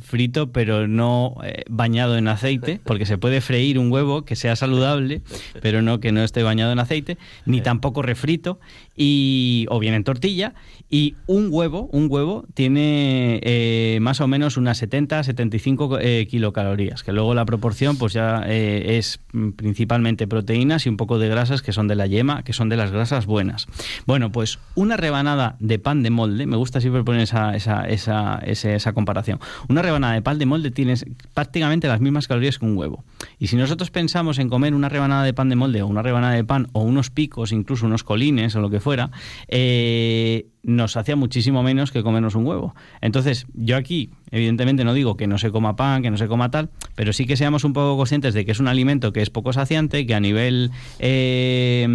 frito 0.00 0.52
pero 0.52 0.88
no 0.88 1.36
bañado 1.68 2.16
en 2.16 2.28
aceite, 2.28 2.80
porque 2.84 3.06
se 3.06 3.18
puede 3.18 3.40
freír 3.40 3.78
un 3.78 3.90
huevo 3.92 4.24
que 4.24 4.36
sea 4.36 4.56
saludable, 4.56 5.22
pero 5.60 5.82
no 5.82 6.00
que 6.00 6.12
no 6.12 6.22
esté 6.22 6.42
bañado 6.42 6.72
en 6.72 6.78
aceite, 6.78 7.18
ni 7.46 7.60
tampoco 7.60 8.02
refrito 8.02 8.60
y 8.96 9.66
o 9.70 9.78
bien 9.78 9.94
en 9.94 10.04
tortilla 10.04 10.54
y 10.90 11.16
un 11.26 11.48
huevo, 11.50 11.88
un 11.92 12.06
huevo 12.10 12.46
tiene 12.54 13.40
eh, 13.42 13.98
más 14.00 14.20
o 14.20 14.26
menos 14.26 14.56
unas 14.56 14.78
70, 14.78 15.22
75 15.22 15.98
eh, 16.00 16.26
kilocalorías, 16.30 17.02
que 17.02 17.12
luego 17.12 17.34
la 17.34 17.44
proporción 17.44 17.98
pues 17.98 18.14
ya 18.14 18.42
eh, 18.46 18.96
es 18.98 19.20
principalmente 19.56 20.26
proteínas 20.26 20.86
y 20.86 20.88
un 20.88 20.96
poco 20.96 21.18
de 21.18 21.28
grasas 21.28 21.60
que 21.60 21.72
son 21.72 21.88
de 21.88 21.94
la 21.94 22.06
yema, 22.06 22.42
que 22.42 22.54
son 22.54 22.70
de 22.70 22.76
las 22.76 22.90
grasas 22.90 23.26
buenas. 23.26 23.66
Bueno, 24.06 24.32
pues 24.32 24.58
una 24.74 24.96
rebanada 24.96 25.56
de 25.60 25.78
pan 25.78 26.02
de 26.02 26.10
molde, 26.10 26.46
me 26.46 26.56
gusta 26.56 26.80
siempre 26.80 27.04
poner 27.04 27.22
esa, 27.22 27.54
esa, 27.54 27.84
esa, 27.86 28.38
esa, 28.38 28.92
comparación, 28.94 29.40
una 29.68 29.82
rebanada 29.88 30.14
de 30.14 30.22
pan 30.22 30.38
de 30.38 30.46
molde 30.46 30.70
tiene 30.70 30.94
prácticamente 31.34 31.88
las 31.88 32.00
mismas 32.00 32.28
calorías 32.28 32.58
que 32.58 32.64
un 32.64 32.76
huevo. 32.76 33.04
Y 33.38 33.48
si 33.48 33.56
nosotros 33.56 33.90
pensamos 33.90 34.38
en 34.38 34.48
comer 34.48 34.74
una 34.74 34.88
rebanada 34.88 35.24
de 35.24 35.34
pan 35.34 35.48
de 35.48 35.56
molde 35.56 35.82
o 35.82 35.86
una 35.86 36.02
rebanada 36.02 36.34
de 36.34 36.44
pan 36.44 36.68
o 36.72 36.82
unos 36.82 37.10
picos, 37.10 37.52
incluso 37.52 37.86
unos 37.86 38.04
colines 38.04 38.54
o 38.54 38.60
lo 38.60 38.70
que 38.70 38.80
fuera, 38.80 39.10
eh, 39.48 40.46
nos 40.68 40.98
hacía 40.98 41.16
muchísimo 41.16 41.62
menos 41.62 41.90
que 41.90 42.02
comernos 42.02 42.34
un 42.34 42.46
huevo. 42.46 42.74
Entonces, 43.00 43.46
yo 43.54 43.76
aquí, 43.76 44.10
evidentemente, 44.30 44.84
no 44.84 44.92
digo 44.92 45.16
que 45.16 45.26
no 45.26 45.38
se 45.38 45.50
coma 45.50 45.76
pan, 45.76 46.02
que 46.02 46.10
no 46.10 46.18
se 46.18 46.28
coma 46.28 46.50
tal, 46.50 46.68
pero 46.94 47.14
sí 47.14 47.24
que 47.24 47.38
seamos 47.38 47.64
un 47.64 47.72
poco 47.72 47.96
conscientes 47.96 48.34
de 48.34 48.44
que 48.44 48.52
es 48.52 48.60
un 48.60 48.68
alimento 48.68 49.12
que 49.12 49.22
es 49.22 49.30
poco 49.30 49.54
saciante, 49.54 50.06
que 50.06 50.14
a 50.14 50.20
nivel 50.20 50.70
eh, 50.98 51.86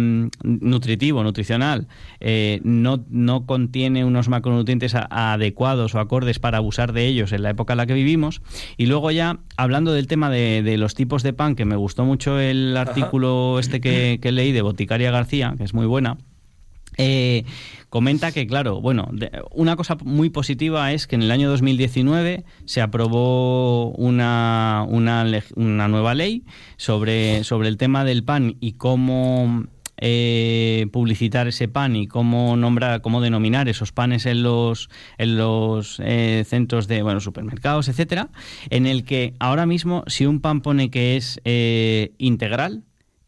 nutritivo, 0.42 1.22
nutricional, 1.22 1.86
eh, 2.18 2.60
no, 2.64 3.04
no 3.08 3.46
contiene 3.46 4.04
unos 4.04 4.28
macronutrientes 4.28 4.96
adecuados 4.96 5.94
o 5.94 6.00
acordes 6.00 6.40
para 6.40 6.58
abusar 6.58 6.92
de 6.92 7.06
ellos 7.06 7.32
en 7.32 7.44
la 7.44 7.50
época 7.50 7.74
en 7.74 7.76
la 7.76 7.86
que 7.86 7.94
vivimos. 7.94 8.42
Y 8.76 8.86
luego 8.86 9.12
ya, 9.12 9.38
hablando 9.56 9.92
del 9.92 10.08
tema 10.08 10.30
de, 10.30 10.74
los 10.78 10.96
tipos 10.96 11.22
de 11.22 11.32
pan, 11.32 11.54
que 11.54 11.64
me 11.64 11.76
gustó 11.76 12.04
mucho 12.04 12.40
el 12.40 12.76
artículo 12.76 13.60
este 13.60 13.80
que, 13.80 14.18
que 14.20 14.32
leí 14.32 14.50
de 14.50 14.62
Boticaria 14.62 15.12
García, 15.12 15.54
que 15.56 15.62
es 15.62 15.74
muy 15.74 15.86
buena, 15.86 16.18
eh, 16.96 17.44
comenta 17.94 18.32
que, 18.32 18.44
claro, 18.48 18.80
bueno, 18.80 19.08
una 19.52 19.76
cosa 19.76 19.96
muy 20.02 20.28
positiva 20.28 20.90
es 20.90 21.06
que 21.06 21.14
en 21.14 21.22
el 21.22 21.30
año 21.30 21.48
2019 21.48 22.42
se 22.64 22.80
aprobó 22.80 23.90
una, 23.90 24.84
una, 24.88 25.24
una 25.54 25.86
nueva 25.86 26.12
ley 26.14 26.42
sobre, 26.76 27.44
sobre 27.44 27.68
el 27.68 27.76
tema 27.76 28.04
del 28.04 28.24
pan 28.24 28.56
y 28.58 28.72
cómo 28.72 29.66
eh, 29.96 30.88
publicitar 30.92 31.46
ese 31.46 31.68
pan 31.68 31.94
y 31.94 32.08
cómo 32.08 32.56
nombrar, 32.56 33.00
cómo 33.00 33.20
denominar 33.20 33.68
esos 33.68 33.92
panes 33.92 34.26
en 34.26 34.42
los 34.42 34.90
en 35.16 35.36
los 35.36 36.02
eh, 36.04 36.42
centros 36.48 36.88
de 36.88 37.00
bueno 37.04 37.20
supermercados, 37.20 37.86
etcétera, 37.86 38.30
en 38.70 38.86
el 38.86 39.04
que 39.04 39.34
ahora 39.38 39.66
mismo 39.66 40.02
si 40.08 40.26
un 40.26 40.40
pan 40.40 40.62
pone 40.62 40.90
que 40.90 41.16
es 41.16 41.40
integral 42.18 42.82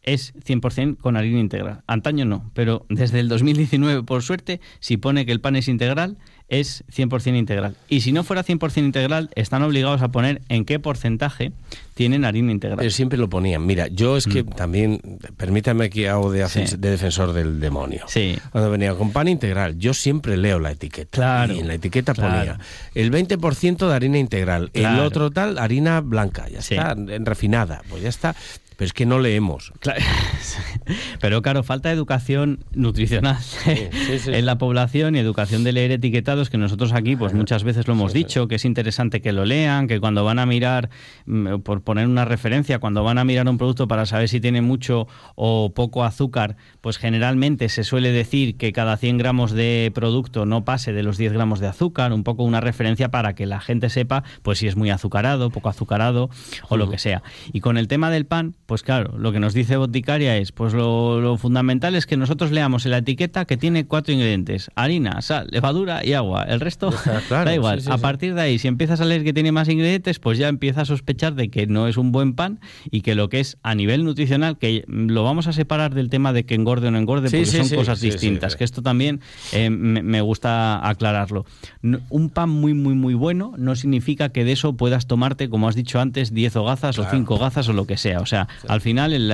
es 0.07 0.33
100% 0.35 0.97
con 0.97 1.17
harina 1.17 1.39
integral. 1.39 1.81
Antaño 1.85 2.23
no, 2.25 2.49
pero 2.53 2.85
desde 2.89 3.19
el 3.19 3.27
2019, 3.27 4.03
por 4.03 4.23
suerte, 4.23 4.61
si 4.79 4.95
pone 4.95 5.25
que 5.25 5.33
el 5.33 5.41
pan 5.41 5.57
es 5.57 5.67
integral, 5.67 6.17
es 6.47 6.85
100% 6.95 7.37
integral. 7.37 7.75
Y 7.89 7.99
si 7.99 8.13
no 8.13 8.23
fuera 8.23 8.41
100% 8.41 8.77
integral, 8.77 9.29
están 9.35 9.63
obligados 9.63 10.01
a 10.01 10.07
poner 10.07 10.41
en 10.47 10.63
qué 10.63 10.79
porcentaje 10.79 11.51
tienen 11.93 12.23
harina 12.23 12.53
integral. 12.53 12.77
Pero 12.77 12.89
siempre 12.89 13.17
lo 13.17 13.29
ponían. 13.29 13.65
Mira, 13.65 13.87
yo 13.87 14.15
es 14.15 14.27
que 14.27 14.43
mm. 14.43 14.49
también, 14.51 15.01
permítame 15.35 15.89
que 15.89 16.07
hago 16.07 16.31
de, 16.31 16.47
defensor 16.77 17.33
del 17.33 17.59
demonio. 17.59 18.05
Sí. 18.07 18.37
Cuando 18.53 18.71
venía 18.71 18.95
con 18.95 19.11
pan 19.11 19.27
integral, 19.27 19.77
yo 19.77 19.93
siempre 19.93 20.37
leo 20.37 20.57
la 20.59 20.71
etiqueta. 20.71 21.09
Claro. 21.11 21.53
Y 21.53 21.59
en 21.59 21.67
la 21.67 21.73
etiqueta 21.73 22.13
ponía 22.13 22.57
el 22.95 23.11
20% 23.11 23.89
de 23.89 23.93
harina 23.93 24.17
integral, 24.17 24.71
el 24.73 24.99
otro 24.99 25.31
tal, 25.31 25.57
harina 25.57 25.99
blanca, 25.99 26.47
ya 26.47 26.59
está, 26.59 26.95
refinada. 26.95 27.81
Pues 27.89 28.03
ya 28.03 28.09
está 28.09 28.35
pero 28.77 28.85
es 28.85 28.93
que 28.93 29.05
no 29.05 29.19
leemos. 29.19 29.73
Pero 31.19 31.41
claro, 31.41 31.63
falta 31.63 31.91
educación 31.91 32.63
nutricional 32.73 33.37
en 33.65 34.45
la 34.45 34.57
población 34.57 35.15
y 35.15 35.19
educación 35.19 35.63
de 35.63 35.73
leer 35.73 35.91
etiquetados 35.91 36.49
que 36.49 36.57
nosotros 36.57 36.93
aquí 36.93 37.15
pues 37.15 37.33
muchas 37.33 37.63
veces 37.63 37.87
lo 37.87 37.93
hemos 37.93 38.13
dicho, 38.13 38.47
que 38.47 38.55
es 38.55 38.65
interesante 38.65 39.21
que 39.21 39.33
lo 39.33 39.43
lean, 39.45 39.87
que 39.87 39.99
cuando 39.99 40.23
van 40.23 40.39
a 40.39 40.45
mirar, 40.45 40.89
mm, 41.25 41.57
por 41.59 41.81
poner 41.81 42.07
una 42.07 42.23
referencia, 42.23 42.79
cuando 42.79 43.03
van 43.03 43.17
a 43.17 43.25
mirar 43.25 43.49
un 43.49 43.57
producto 43.57 43.87
para 43.87 44.05
saber 44.05 44.29
si 44.29 44.39
tiene 44.39 44.61
mucho 44.61 45.07
o 45.35 45.73
poco 45.73 46.03
azúcar, 46.05 46.55
pues 46.79 46.97
generalmente 46.97 47.67
se 47.69 47.83
suele 47.83 48.11
decir 48.11 48.57
que 48.57 48.71
cada 48.71 48.95
100 48.95 49.17
gramos 49.17 49.51
de 49.51 49.91
producto 49.93 50.45
no 50.45 50.63
pase 50.63 50.93
de 50.93 51.03
los 51.03 51.17
10 51.17 51.33
gramos 51.33 51.59
de 51.59 51.67
azúcar, 51.67 52.13
un 52.13 52.23
poco 52.23 52.43
una 52.43 52.61
referencia 52.61 53.09
para 53.09 53.33
que 53.33 53.45
la 53.45 53.59
gente 53.59 53.89
sepa 53.89 54.23
pues 54.43 54.59
si 54.59 54.67
es 54.67 54.75
muy 54.75 54.91
azucarado, 54.91 55.49
poco 55.49 55.69
azucarado 55.69 56.29
o 56.69 56.77
lo 56.77 56.89
que 56.89 56.99
sea. 56.99 57.23
Y 57.51 57.59
con 57.59 57.77
el 57.77 57.87
tema 57.87 58.11
del 58.11 58.25
pan, 58.25 58.55
pues 58.67 58.83
claro, 58.83 59.17
lo 59.17 59.31
que 59.31 59.39
nos 59.39 59.53
dice 59.53 59.77
Boticaria 59.77 60.35
es, 60.35 60.51
pues 60.51 60.73
lo, 60.73 61.37
fundamental 61.37 61.95
es 61.95 62.05
que 62.05 62.17
nosotros 62.17 62.51
leamos 62.51 62.85
en 62.85 62.91
la 62.91 62.97
etiqueta 62.97 63.45
que 63.45 63.55
tiene 63.55 63.85
cuatro 63.85 64.13
ingredientes, 64.13 64.69
harina, 64.75 65.21
sal, 65.21 65.47
levadura 65.49 66.05
y 66.05 66.13
agua. 66.13 66.43
El 66.43 66.59
resto 66.59 66.93
da 67.29 67.55
igual. 67.55 67.81
a 67.89 67.97
partir 67.97 68.35
de 68.35 68.41
ahí, 68.41 68.59
si 68.59 68.67
empiezas 68.67 68.99
a 68.99 69.05
leer 69.05 69.23
que 69.23 69.31
tiene 69.31 69.53
más 69.53 69.69
ingredientes, 69.69 70.19
pues 70.19 70.37
ya 70.37 70.49
empieza 70.49 70.81
a 70.81 70.85
sospechar 70.85 71.33
de 71.35 71.49
que 71.49 71.65
no 71.65 71.87
es 71.87 71.95
un 71.95 72.11
buen 72.11 72.33
pan 72.33 72.59
y 72.91 73.01
que 73.01 73.15
lo 73.15 73.29
que 73.29 73.39
es 73.39 73.57
a 73.63 73.73
nivel 73.73 74.03
nutricional, 74.03 74.57
que 74.57 74.83
lo 74.87 75.23
vamos 75.23 75.47
a 75.47 75.53
separar 75.53 75.95
del 75.95 76.09
tema 76.09 76.33
de 76.33 76.45
que 76.45 76.55
engorde 76.55 76.89
o 76.89 76.91
no 76.91 76.97
engorde, 76.97 77.29
porque 77.29 77.45
son 77.45 77.69
cosas 77.69 78.01
distintas, 78.01 78.57
que 78.57 78.65
esto 78.65 78.81
también 78.81 79.21
eh, 79.53 79.69
me, 79.69 80.19
gusta 80.19 80.85
aclararlo. 80.85 81.45
un 81.81 82.29
pan 82.29 82.49
muy, 82.49 82.73
muy, 82.73 82.95
muy 82.95 83.13
bueno 83.13 83.53
no 83.57 83.77
significa 83.77 84.27
que 84.29 84.43
de 84.43 84.51
eso 84.51 84.73
puedas 84.73 85.07
tomarte, 85.07 85.49
como 85.49 85.69
has 85.69 85.75
dicho 85.75 86.01
antes, 86.01 86.33
10 86.33 86.57
hogazas 86.57 86.99
o 86.99 87.05
5 87.09 87.37
gazas 87.37 87.69
o 87.69 87.73
lo 87.73 87.85
que 87.85 87.95
sea. 87.95 88.19
O 88.19 88.25
sea, 88.25 88.49
al 88.67 88.81
final, 88.81 89.13
el, 89.13 89.31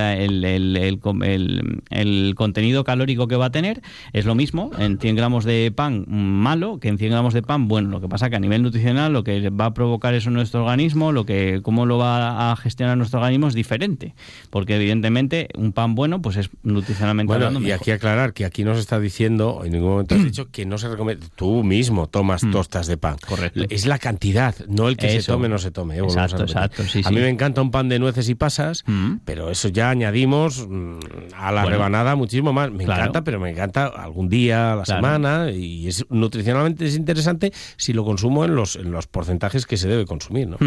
el, 1.90 2.34
contenido 2.34 2.84
calórico 2.84 3.28
que 3.28 3.36
va 3.36 3.46
a 3.46 3.50
tener 3.50 3.82
es 4.12 4.24
lo 4.24 4.34
mismo 4.34 4.70
en 4.78 4.98
100 4.98 5.16
gramos 5.16 5.44
de 5.44 5.72
pan 5.74 6.04
malo 6.08 6.78
que 6.78 6.88
en 6.88 6.98
100 6.98 7.10
gramos 7.10 7.34
de 7.34 7.42
pan 7.42 7.68
bueno. 7.68 7.90
Lo 7.90 8.00
que 8.00 8.08
pasa 8.08 8.30
que 8.30 8.36
a 8.36 8.40
nivel 8.40 8.62
nutricional 8.62 9.12
lo 9.12 9.24
que 9.24 9.50
va 9.50 9.66
a 9.66 9.74
provocar 9.74 10.14
eso 10.14 10.28
en 10.28 10.34
nuestro 10.34 10.62
organismo, 10.62 11.12
lo 11.12 11.24
que 11.24 11.60
cómo 11.62 11.86
lo 11.86 11.98
va 11.98 12.52
a 12.52 12.56
gestionar 12.56 12.96
nuestro 12.96 13.20
organismo 13.20 13.48
es 13.48 13.54
diferente. 13.54 14.14
Porque 14.50 14.76
evidentemente 14.76 15.48
un 15.56 15.72
pan 15.72 15.94
bueno 15.94 16.22
pues 16.22 16.36
es 16.36 16.50
nutricionalmente 16.62 17.32
bueno, 17.36 17.60
Y 17.60 17.70
aquí 17.70 17.90
aclarar 17.90 18.32
que 18.32 18.44
aquí 18.44 18.64
no 18.64 18.74
se 18.74 18.80
está 18.80 19.00
diciendo, 19.00 19.62
en 19.64 19.72
ningún 19.72 19.90
momento 19.90 20.14
has 20.14 20.24
dicho 20.24 20.50
que 20.50 20.66
no 20.66 20.78
se 20.78 20.88
recomienda. 20.88 21.26
Tú 21.36 21.62
mismo 21.62 22.06
tomas 22.08 22.44
mm. 22.44 22.50
tostas 22.50 22.86
de 22.86 22.96
pan. 22.96 23.16
Correcto. 23.26 23.64
Es 23.68 23.86
la 23.86 23.98
cantidad, 23.98 24.54
no 24.68 24.88
el 24.88 24.96
que 24.96 25.20
se 25.20 25.22
tome 25.22 25.46
o 25.46 25.50
no 25.50 25.58
se 25.58 25.70
tome. 25.70 25.96
¿eh? 25.96 26.00
Exacto, 26.00 26.42
a 26.42 26.44
exacto. 26.44 26.82
a 27.04 27.10
mí 27.10 27.16
me 27.16 27.28
encanta 27.28 27.62
un 27.62 27.70
pan 27.70 27.88
de 27.88 27.98
nueces 27.98 28.28
y 28.28 28.34
pasas, 28.34 28.84
mm 28.86 29.13
pero 29.24 29.50
eso 29.50 29.68
ya 29.68 29.90
añadimos 29.90 30.66
mm, 30.68 30.98
a 31.36 31.52
la 31.52 31.64
rebanada 31.64 32.16
muchísimo 32.16 32.52
más. 32.52 32.70
Me 32.70 32.84
encanta, 32.84 33.24
pero 33.24 33.40
me 33.40 33.50
encanta 33.50 33.86
algún 33.86 34.28
día 34.28 34.72
a 34.72 34.76
la 34.76 34.84
semana 34.84 35.50
y 35.50 35.88
es 35.88 36.06
nutricionalmente 36.10 36.86
es 36.86 36.96
interesante 36.96 37.52
si 37.76 37.92
lo 37.92 38.04
consumo 38.04 38.44
en 38.44 38.54
los, 38.54 38.76
en 38.76 38.90
los 38.90 39.06
porcentajes 39.06 39.66
que 39.66 39.76
se 39.76 39.88
debe 39.88 40.06
consumir. 40.06 40.48
¿no? 40.48 40.58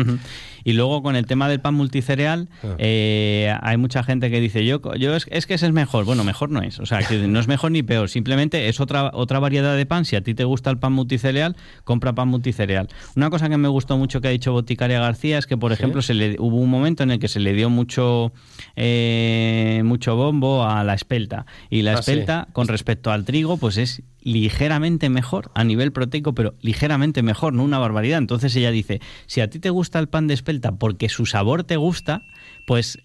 Y 0.64 0.74
luego 0.74 1.02
con 1.02 1.16
el 1.16 1.26
tema 1.26 1.50
del 1.50 1.60
pan 1.60 1.74
multicereal, 1.74 2.50
ah. 2.64 2.76
eh, 2.78 3.54
hay 3.62 3.78
mucha 3.78 4.04
gente 4.04 4.30
que 4.30 4.40
dice, 4.40 4.66
yo, 4.66 4.82
yo 4.96 5.16
es, 5.16 5.26
que 5.26 5.54
ese 5.54 5.66
es 5.66 5.72
mejor. 5.72 6.06
Bueno, 6.06 6.24
mejor 6.24 6.50
no 6.50 6.62
es. 6.62 6.80
O 6.80 6.86
sea, 6.86 7.00
que 7.00 7.18
no 7.28 7.40
es 7.40 7.48
mejor 7.48 7.72
ni 7.72 7.84
peor. 7.84 8.10
Simplemente 8.10 8.70
es 8.70 8.80
otra, 8.80 9.12
otra 9.14 9.40
variedad 9.40 9.76
de 9.76 9.86
pan. 9.86 10.06
Si 10.06 10.16
a 10.16 10.22
ti 10.22 10.34
te 10.34 10.44
gusta 10.44 10.70
el 10.70 10.78
pan 10.78 10.94
multicereal, 10.94 11.56
compra 11.84 12.14
pan 12.14 12.28
multicereal. 12.28 12.90
Una 13.16 13.30
cosa 13.30 13.50
que 13.50 13.58
me 13.58 13.68
gustó 13.68 13.98
mucho 13.98 14.22
que 14.22 14.28
ha 14.28 14.32
dicho 14.32 14.52
Boticaria 14.52 15.00
García 15.00 15.38
es 15.38 15.48
que, 15.48 15.58
por 15.58 15.72
ejemplo, 15.72 16.02
se 16.02 16.14
le, 16.14 16.36
hubo 16.40 16.58
un 16.58 16.70
momento 16.70 17.04
en 17.04 17.12
el 17.12 17.20
que 17.20 17.28
se 17.28 17.40
le 17.40 17.54
dio 17.54 17.70
mucho 17.70 18.32
eh, 18.76 19.82
mucho 19.84 20.16
bombo 20.16 20.66
a 20.66 20.84
la 20.84 20.94
espelta. 20.94 21.46
Y 21.70 21.82
la 21.82 21.92
ah, 21.92 22.00
espelta, 22.00 22.48
con 22.54 22.68
respecto 22.68 23.12
al 23.12 23.26
trigo, 23.26 23.58
pues 23.58 23.78
es 23.78 24.04
ligeramente 24.22 25.10
mejor 25.10 25.52
a 25.56 25.64
nivel 25.64 25.92
proteico, 25.92 26.34
pero 26.34 26.56
ligeramente 26.62 27.24
mejor, 27.24 27.54
no 27.54 27.64
una 27.64 27.80
barbaridad. 27.80 28.20
Entonces 28.20 28.56
ella 28.56 28.72
dice, 28.72 29.02
si 29.26 29.42
a 29.42 29.50
ti 29.50 29.60
te 29.60 29.70
gusta 29.70 30.00
el 30.00 30.10
pan 30.10 30.28
de 30.28 30.34
espelta 30.34 30.74
porque 30.74 31.10
su 31.10 31.26
sabor 31.26 31.64
te 31.64 31.78
gusta, 31.78 32.22
pues 32.66 33.00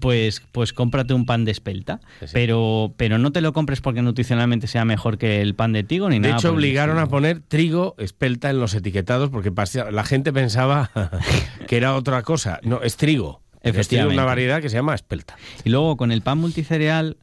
pues, 0.00 0.42
pues 0.52 0.72
cómprate 0.72 1.14
un 1.14 1.24
pan 1.24 1.44
de 1.44 1.52
espelta. 1.52 2.00
Pero, 2.32 2.94
pero 2.96 3.18
no 3.18 3.32
te 3.32 3.40
lo 3.40 3.52
compres 3.52 3.80
porque 3.80 4.02
nutricionalmente 4.02 4.66
sea 4.66 4.84
mejor 4.84 5.18
que 5.18 5.40
el 5.40 5.54
pan 5.54 5.72
de 5.72 5.84
trigo 5.84 6.08
ni 6.10 6.18
nada. 6.18 6.34
De 6.34 6.38
hecho, 6.38 6.52
obligaron 6.52 6.98
a 6.98 7.06
poner 7.06 7.40
trigo 7.40 7.94
espelta 7.98 8.50
en 8.50 8.60
los 8.60 8.74
etiquetados 8.74 9.30
porque 9.30 9.52
la 9.90 10.04
gente 10.04 10.32
pensaba 10.32 10.90
que 11.66 11.76
era 11.76 11.94
otra 11.94 12.22
cosa. 12.22 12.60
No, 12.62 12.82
es 12.82 12.96
trigo. 12.96 13.42
Efectivamente. 13.62 14.14
una 14.14 14.24
variedad 14.24 14.60
que 14.60 14.68
se 14.68 14.76
llama 14.76 14.94
espelta. 14.94 15.36
Y 15.64 15.70
luego 15.70 15.96
con 15.96 16.12
el 16.12 16.22
pan 16.22 16.38
multicereal, 16.38 17.16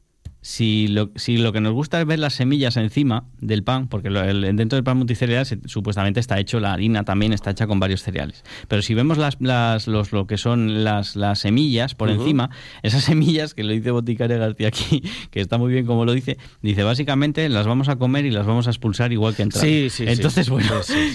si 0.45 0.87
lo, 0.87 1.09
si 1.15 1.37
lo 1.37 1.51
que 1.53 1.59
nos 1.59 1.73
gusta 1.73 1.99
es 1.99 2.05
ver 2.05 2.19
las 2.19 2.35
semillas 2.35 2.77
encima 2.77 3.25
del 3.39 3.63
pan, 3.63 3.87
porque 3.87 4.09
dentro 4.09 4.75
del 4.75 4.83
pan 4.83 4.95
multicereal 4.95 5.43
supuestamente 5.65 6.19
está 6.19 6.39
hecho, 6.39 6.59
la 6.59 6.71
harina 6.71 7.03
también 7.03 7.33
está 7.33 7.49
hecha 7.49 7.65
con 7.65 7.79
varios 7.79 8.03
cereales. 8.03 8.43
Pero 8.67 8.83
si 8.83 8.93
vemos 8.93 9.17
las, 9.17 9.37
las 9.39 9.87
los, 9.87 10.11
lo 10.11 10.27
que 10.27 10.37
son 10.37 10.83
las, 10.83 11.15
las 11.15 11.39
semillas 11.39 11.95
por 11.95 12.11
encima, 12.11 12.51
esas 12.83 13.03
semillas, 13.05 13.55
que 13.55 13.63
lo 13.63 13.73
dice 13.73 13.89
Boticaria 13.89 14.37
García 14.37 14.67
aquí, 14.67 15.01
que 15.31 15.41
está 15.41 15.57
muy 15.57 15.73
bien 15.73 15.87
como 15.87 16.05
lo 16.05 16.13
dice, 16.13 16.37
dice 16.61 16.83
básicamente 16.83 17.49
las 17.49 17.65
vamos 17.65 17.89
a 17.89 17.95
comer 17.95 18.25
y 18.25 18.29
las 18.29 18.45
vamos 18.45 18.67
a 18.67 18.69
expulsar 18.69 19.11
igual 19.11 19.35
que 19.35 19.41
entraron. 19.41 19.67
Sí, 19.67 19.89
sí, 19.89 20.05
Entonces, 20.07 20.47
bueno, 20.51 20.69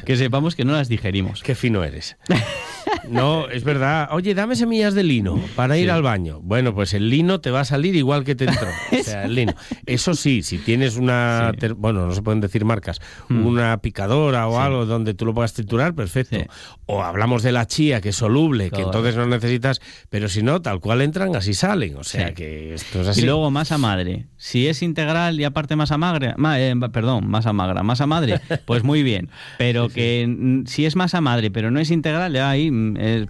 que 0.04 0.16
sepamos 0.16 0.56
que 0.56 0.64
no 0.64 0.72
las 0.72 0.88
digerimos. 0.88 1.44
Qué 1.44 1.54
fino 1.54 1.85
eres. 1.85 2.16
No, 3.09 3.48
es 3.48 3.64
verdad. 3.64 4.09
Oye, 4.12 4.35
dame 4.35 4.57
semillas 4.57 4.94
de 4.94 5.03
lino 5.03 5.40
para 5.57 5.76
ir 5.79 5.90
al 5.90 6.03
baño. 6.03 6.40
Bueno, 6.42 6.74
pues 6.74 6.94
el 6.94 7.11
lino 7.11 7.40
te 7.40 7.50
va 7.50 7.61
a 7.61 7.64
salir 7.64 7.96
igual 7.96 8.24
que 8.24 8.35
te 8.35 8.44
entró. 8.44 8.68
O 9.00 9.03
sea, 9.03 9.24
el 9.24 9.35
lino. 9.35 9.55
Eso 9.87 10.14
sí, 10.14 10.42
si 10.42 10.59
tienes 10.59 10.96
una, 10.96 11.53
bueno, 11.76 12.07
no 12.07 12.12
se 12.12 12.22
pueden 12.22 12.40
decir 12.40 12.64
marcas, 12.64 13.00
hmm. 13.29 13.46
una 13.46 13.79
picadora 13.79 14.46
o 14.46 14.59
algo 14.61 14.85
donde 14.85 15.14
tú 15.14 15.24
lo 15.24 15.35
puedas 15.35 15.53
triturar, 15.55 15.94
perfecto. 15.94 16.38
O 16.87 17.03
hablamos 17.03 17.42
de 17.42 17.53
la 17.53 17.66
chía, 17.66 18.00
que 18.00 18.11
es 18.11 18.16
soluble, 18.16 18.70
que 18.70 18.83
entonces 18.83 19.16
no 19.16 19.26
necesitas, 19.26 19.81
pero 20.09 20.29
si 20.29 20.42
no, 20.42 20.61
tal 20.61 20.81
cual 20.81 21.03
entran, 21.03 21.35
así 21.37 21.55
salen. 21.55 21.96
O 21.96 22.05
sea 22.05 22.35
que 22.35 22.74
esto 22.74 23.00
es 23.00 23.09
así. 23.09 23.22
Y 23.22 23.24
luego 23.24 23.50
masa 23.50 23.79
madre. 23.79 24.26
Si 24.37 24.68
es 24.68 24.83
integral 24.83 25.40
y 25.40 25.44
aparte 25.44 25.76
masa 25.76 25.98
magra, 25.98 26.35
eh, 26.57 26.74
perdón, 26.92 27.29
masa 27.29 27.53
magra, 27.53 27.83
masa 27.83 28.07
madre, 28.07 28.40
pues 28.64 28.83
muy 28.83 29.03
bien. 29.03 29.31
Pero 29.59 29.88
que 29.94 30.64
si 30.66 30.87
es 30.87 30.96
masa 30.96 31.20
madre, 31.20 31.50
pero 31.50 31.70
no 31.70 31.81
es 31.81 31.90
integral, 31.90 32.33
ya 32.33 32.50
ahí 32.50 32.70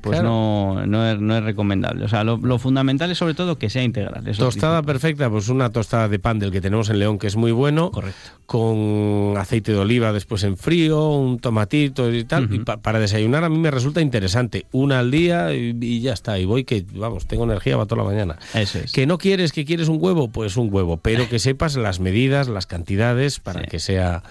pues 0.01 0.23
no, 0.23 0.87
no, 0.87 1.11
es, 1.11 1.21
no, 1.21 1.37
es, 1.37 1.45
recomendable. 1.45 2.05
O 2.05 2.09
sea, 2.09 2.25
lo, 2.25 2.59
fundamental 2.59 3.11
es 3.11 3.19
sobre 3.19 3.35
todo 3.35 3.59
que 3.59 3.71
sea 3.71 3.83
integral. 3.83 4.25
tostada 4.37 4.83
perfecta, 4.83 5.31
pues 5.31 5.49
una 5.49 5.71
tostada 5.71 6.09
de 6.09 6.19
pan 6.19 6.39
del 6.39 6.51
que 6.51 6.61
tenemos 6.61 6.89
en 6.91 6.99
León, 6.99 7.19
que 7.19 7.27
es 7.27 7.37
muy 7.37 7.53
bueno. 7.53 7.91
Correcto. 7.91 8.31
Con 8.47 9.35
aceite 9.37 9.73
de 9.73 9.79
oliva 9.79 10.13
después 10.13 10.43
en 10.43 10.57
frío, 10.57 11.11
un 11.11 11.39
tomatito 11.39 12.13
y 12.13 12.25
tal. 12.25 12.53
y 12.53 12.59
para 12.61 12.99
desayunar 12.99 13.45
a 13.45 13.49
mí 13.49 13.59
me 13.59 13.71
resulta 13.71 14.01
interesante. 14.01 14.67
Una 14.73 14.99
al 14.99 15.11
día 15.11 15.55
y, 15.55 16.01
ya 16.01 16.13
está. 16.13 16.39
Y 16.39 16.45
voy 16.45 16.65
que, 16.65 16.85
vamos, 16.95 17.27
tengo 17.27 17.45
energía 17.45 17.77
para 17.77 17.87
toda 17.87 18.03
la 18.03 18.09
mañana. 18.09 18.39
Eso 18.55 18.79
es. 18.79 18.93
Que 18.93 19.07
no 19.07 19.19
quieres, 19.19 19.53
que 19.53 19.65
quieres 19.65 19.89
un 19.89 19.99
huevo, 20.01 20.29
pues 20.29 20.57
un 20.57 20.73
huevo. 20.73 20.97
Pero 20.97 21.29
que 21.31 21.39
sepas 21.39 21.77
las 21.77 22.01
medidas, 22.01 22.49
las 22.49 22.67
cantidades 22.67 23.41
para 23.41 23.63
que 23.63 23.79
sea 23.79 24.23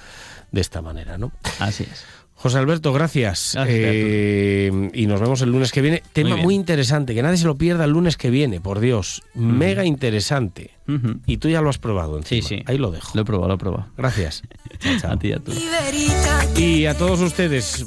de 0.52 0.62
esta 0.62 0.82
manera, 0.82 1.18
¿no? 1.18 1.32
Así 1.60 1.84
es. 1.84 2.06
José 2.42 2.58
Alberto, 2.58 2.94
gracias. 2.94 3.58
Eh, 3.68 4.72
y 4.94 5.08
nos 5.08 5.20
vemos 5.20 5.42
el 5.42 5.52
lunes 5.52 5.74
que 5.74 5.82
viene. 5.82 6.02
Tema 6.14 6.38
muy, 6.38 6.56
interesante, 6.56 7.14
que 7.14 7.22
nadie 7.22 7.36
se 7.36 7.46
lo 7.46 7.58
pierda 7.58 7.84
el 7.84 7.92
lunes 7.92 8.16
que 8.16 8.30
viene, 8.30 8.62
por 8.62 8.80
Dios. 8.80 9.24
Mega 9.34 9.84
interesante. 9.84 10.72
Y 11.26 11.38
tú 11.38 11.50
ya 11.50 11.62
lo 11.62 11.70
has 11.70 11.78
probado. 11.78 12.22
Sí, 12.24 12.42
sí. 12.42 12.64
Ahí 12.66 12.78
lo 12.78 12.92
dejo. 12.92 13.12
Lo 13.14 13.24
he 13.24 13.26
probado, 13.26 13.50
lo 13.50 13.56
he 13.56 13.58
probado. 13.58 13.88
Gracias. 13.98 14.42
A 15.04 15.18
ti, 15.18 15.34
a 15.34 15.40
tú. 15.40 15.52
Y 16.56 16.86
a 16.86 16.98
todos 16.98 17.20
ustedes, 17.20 17.78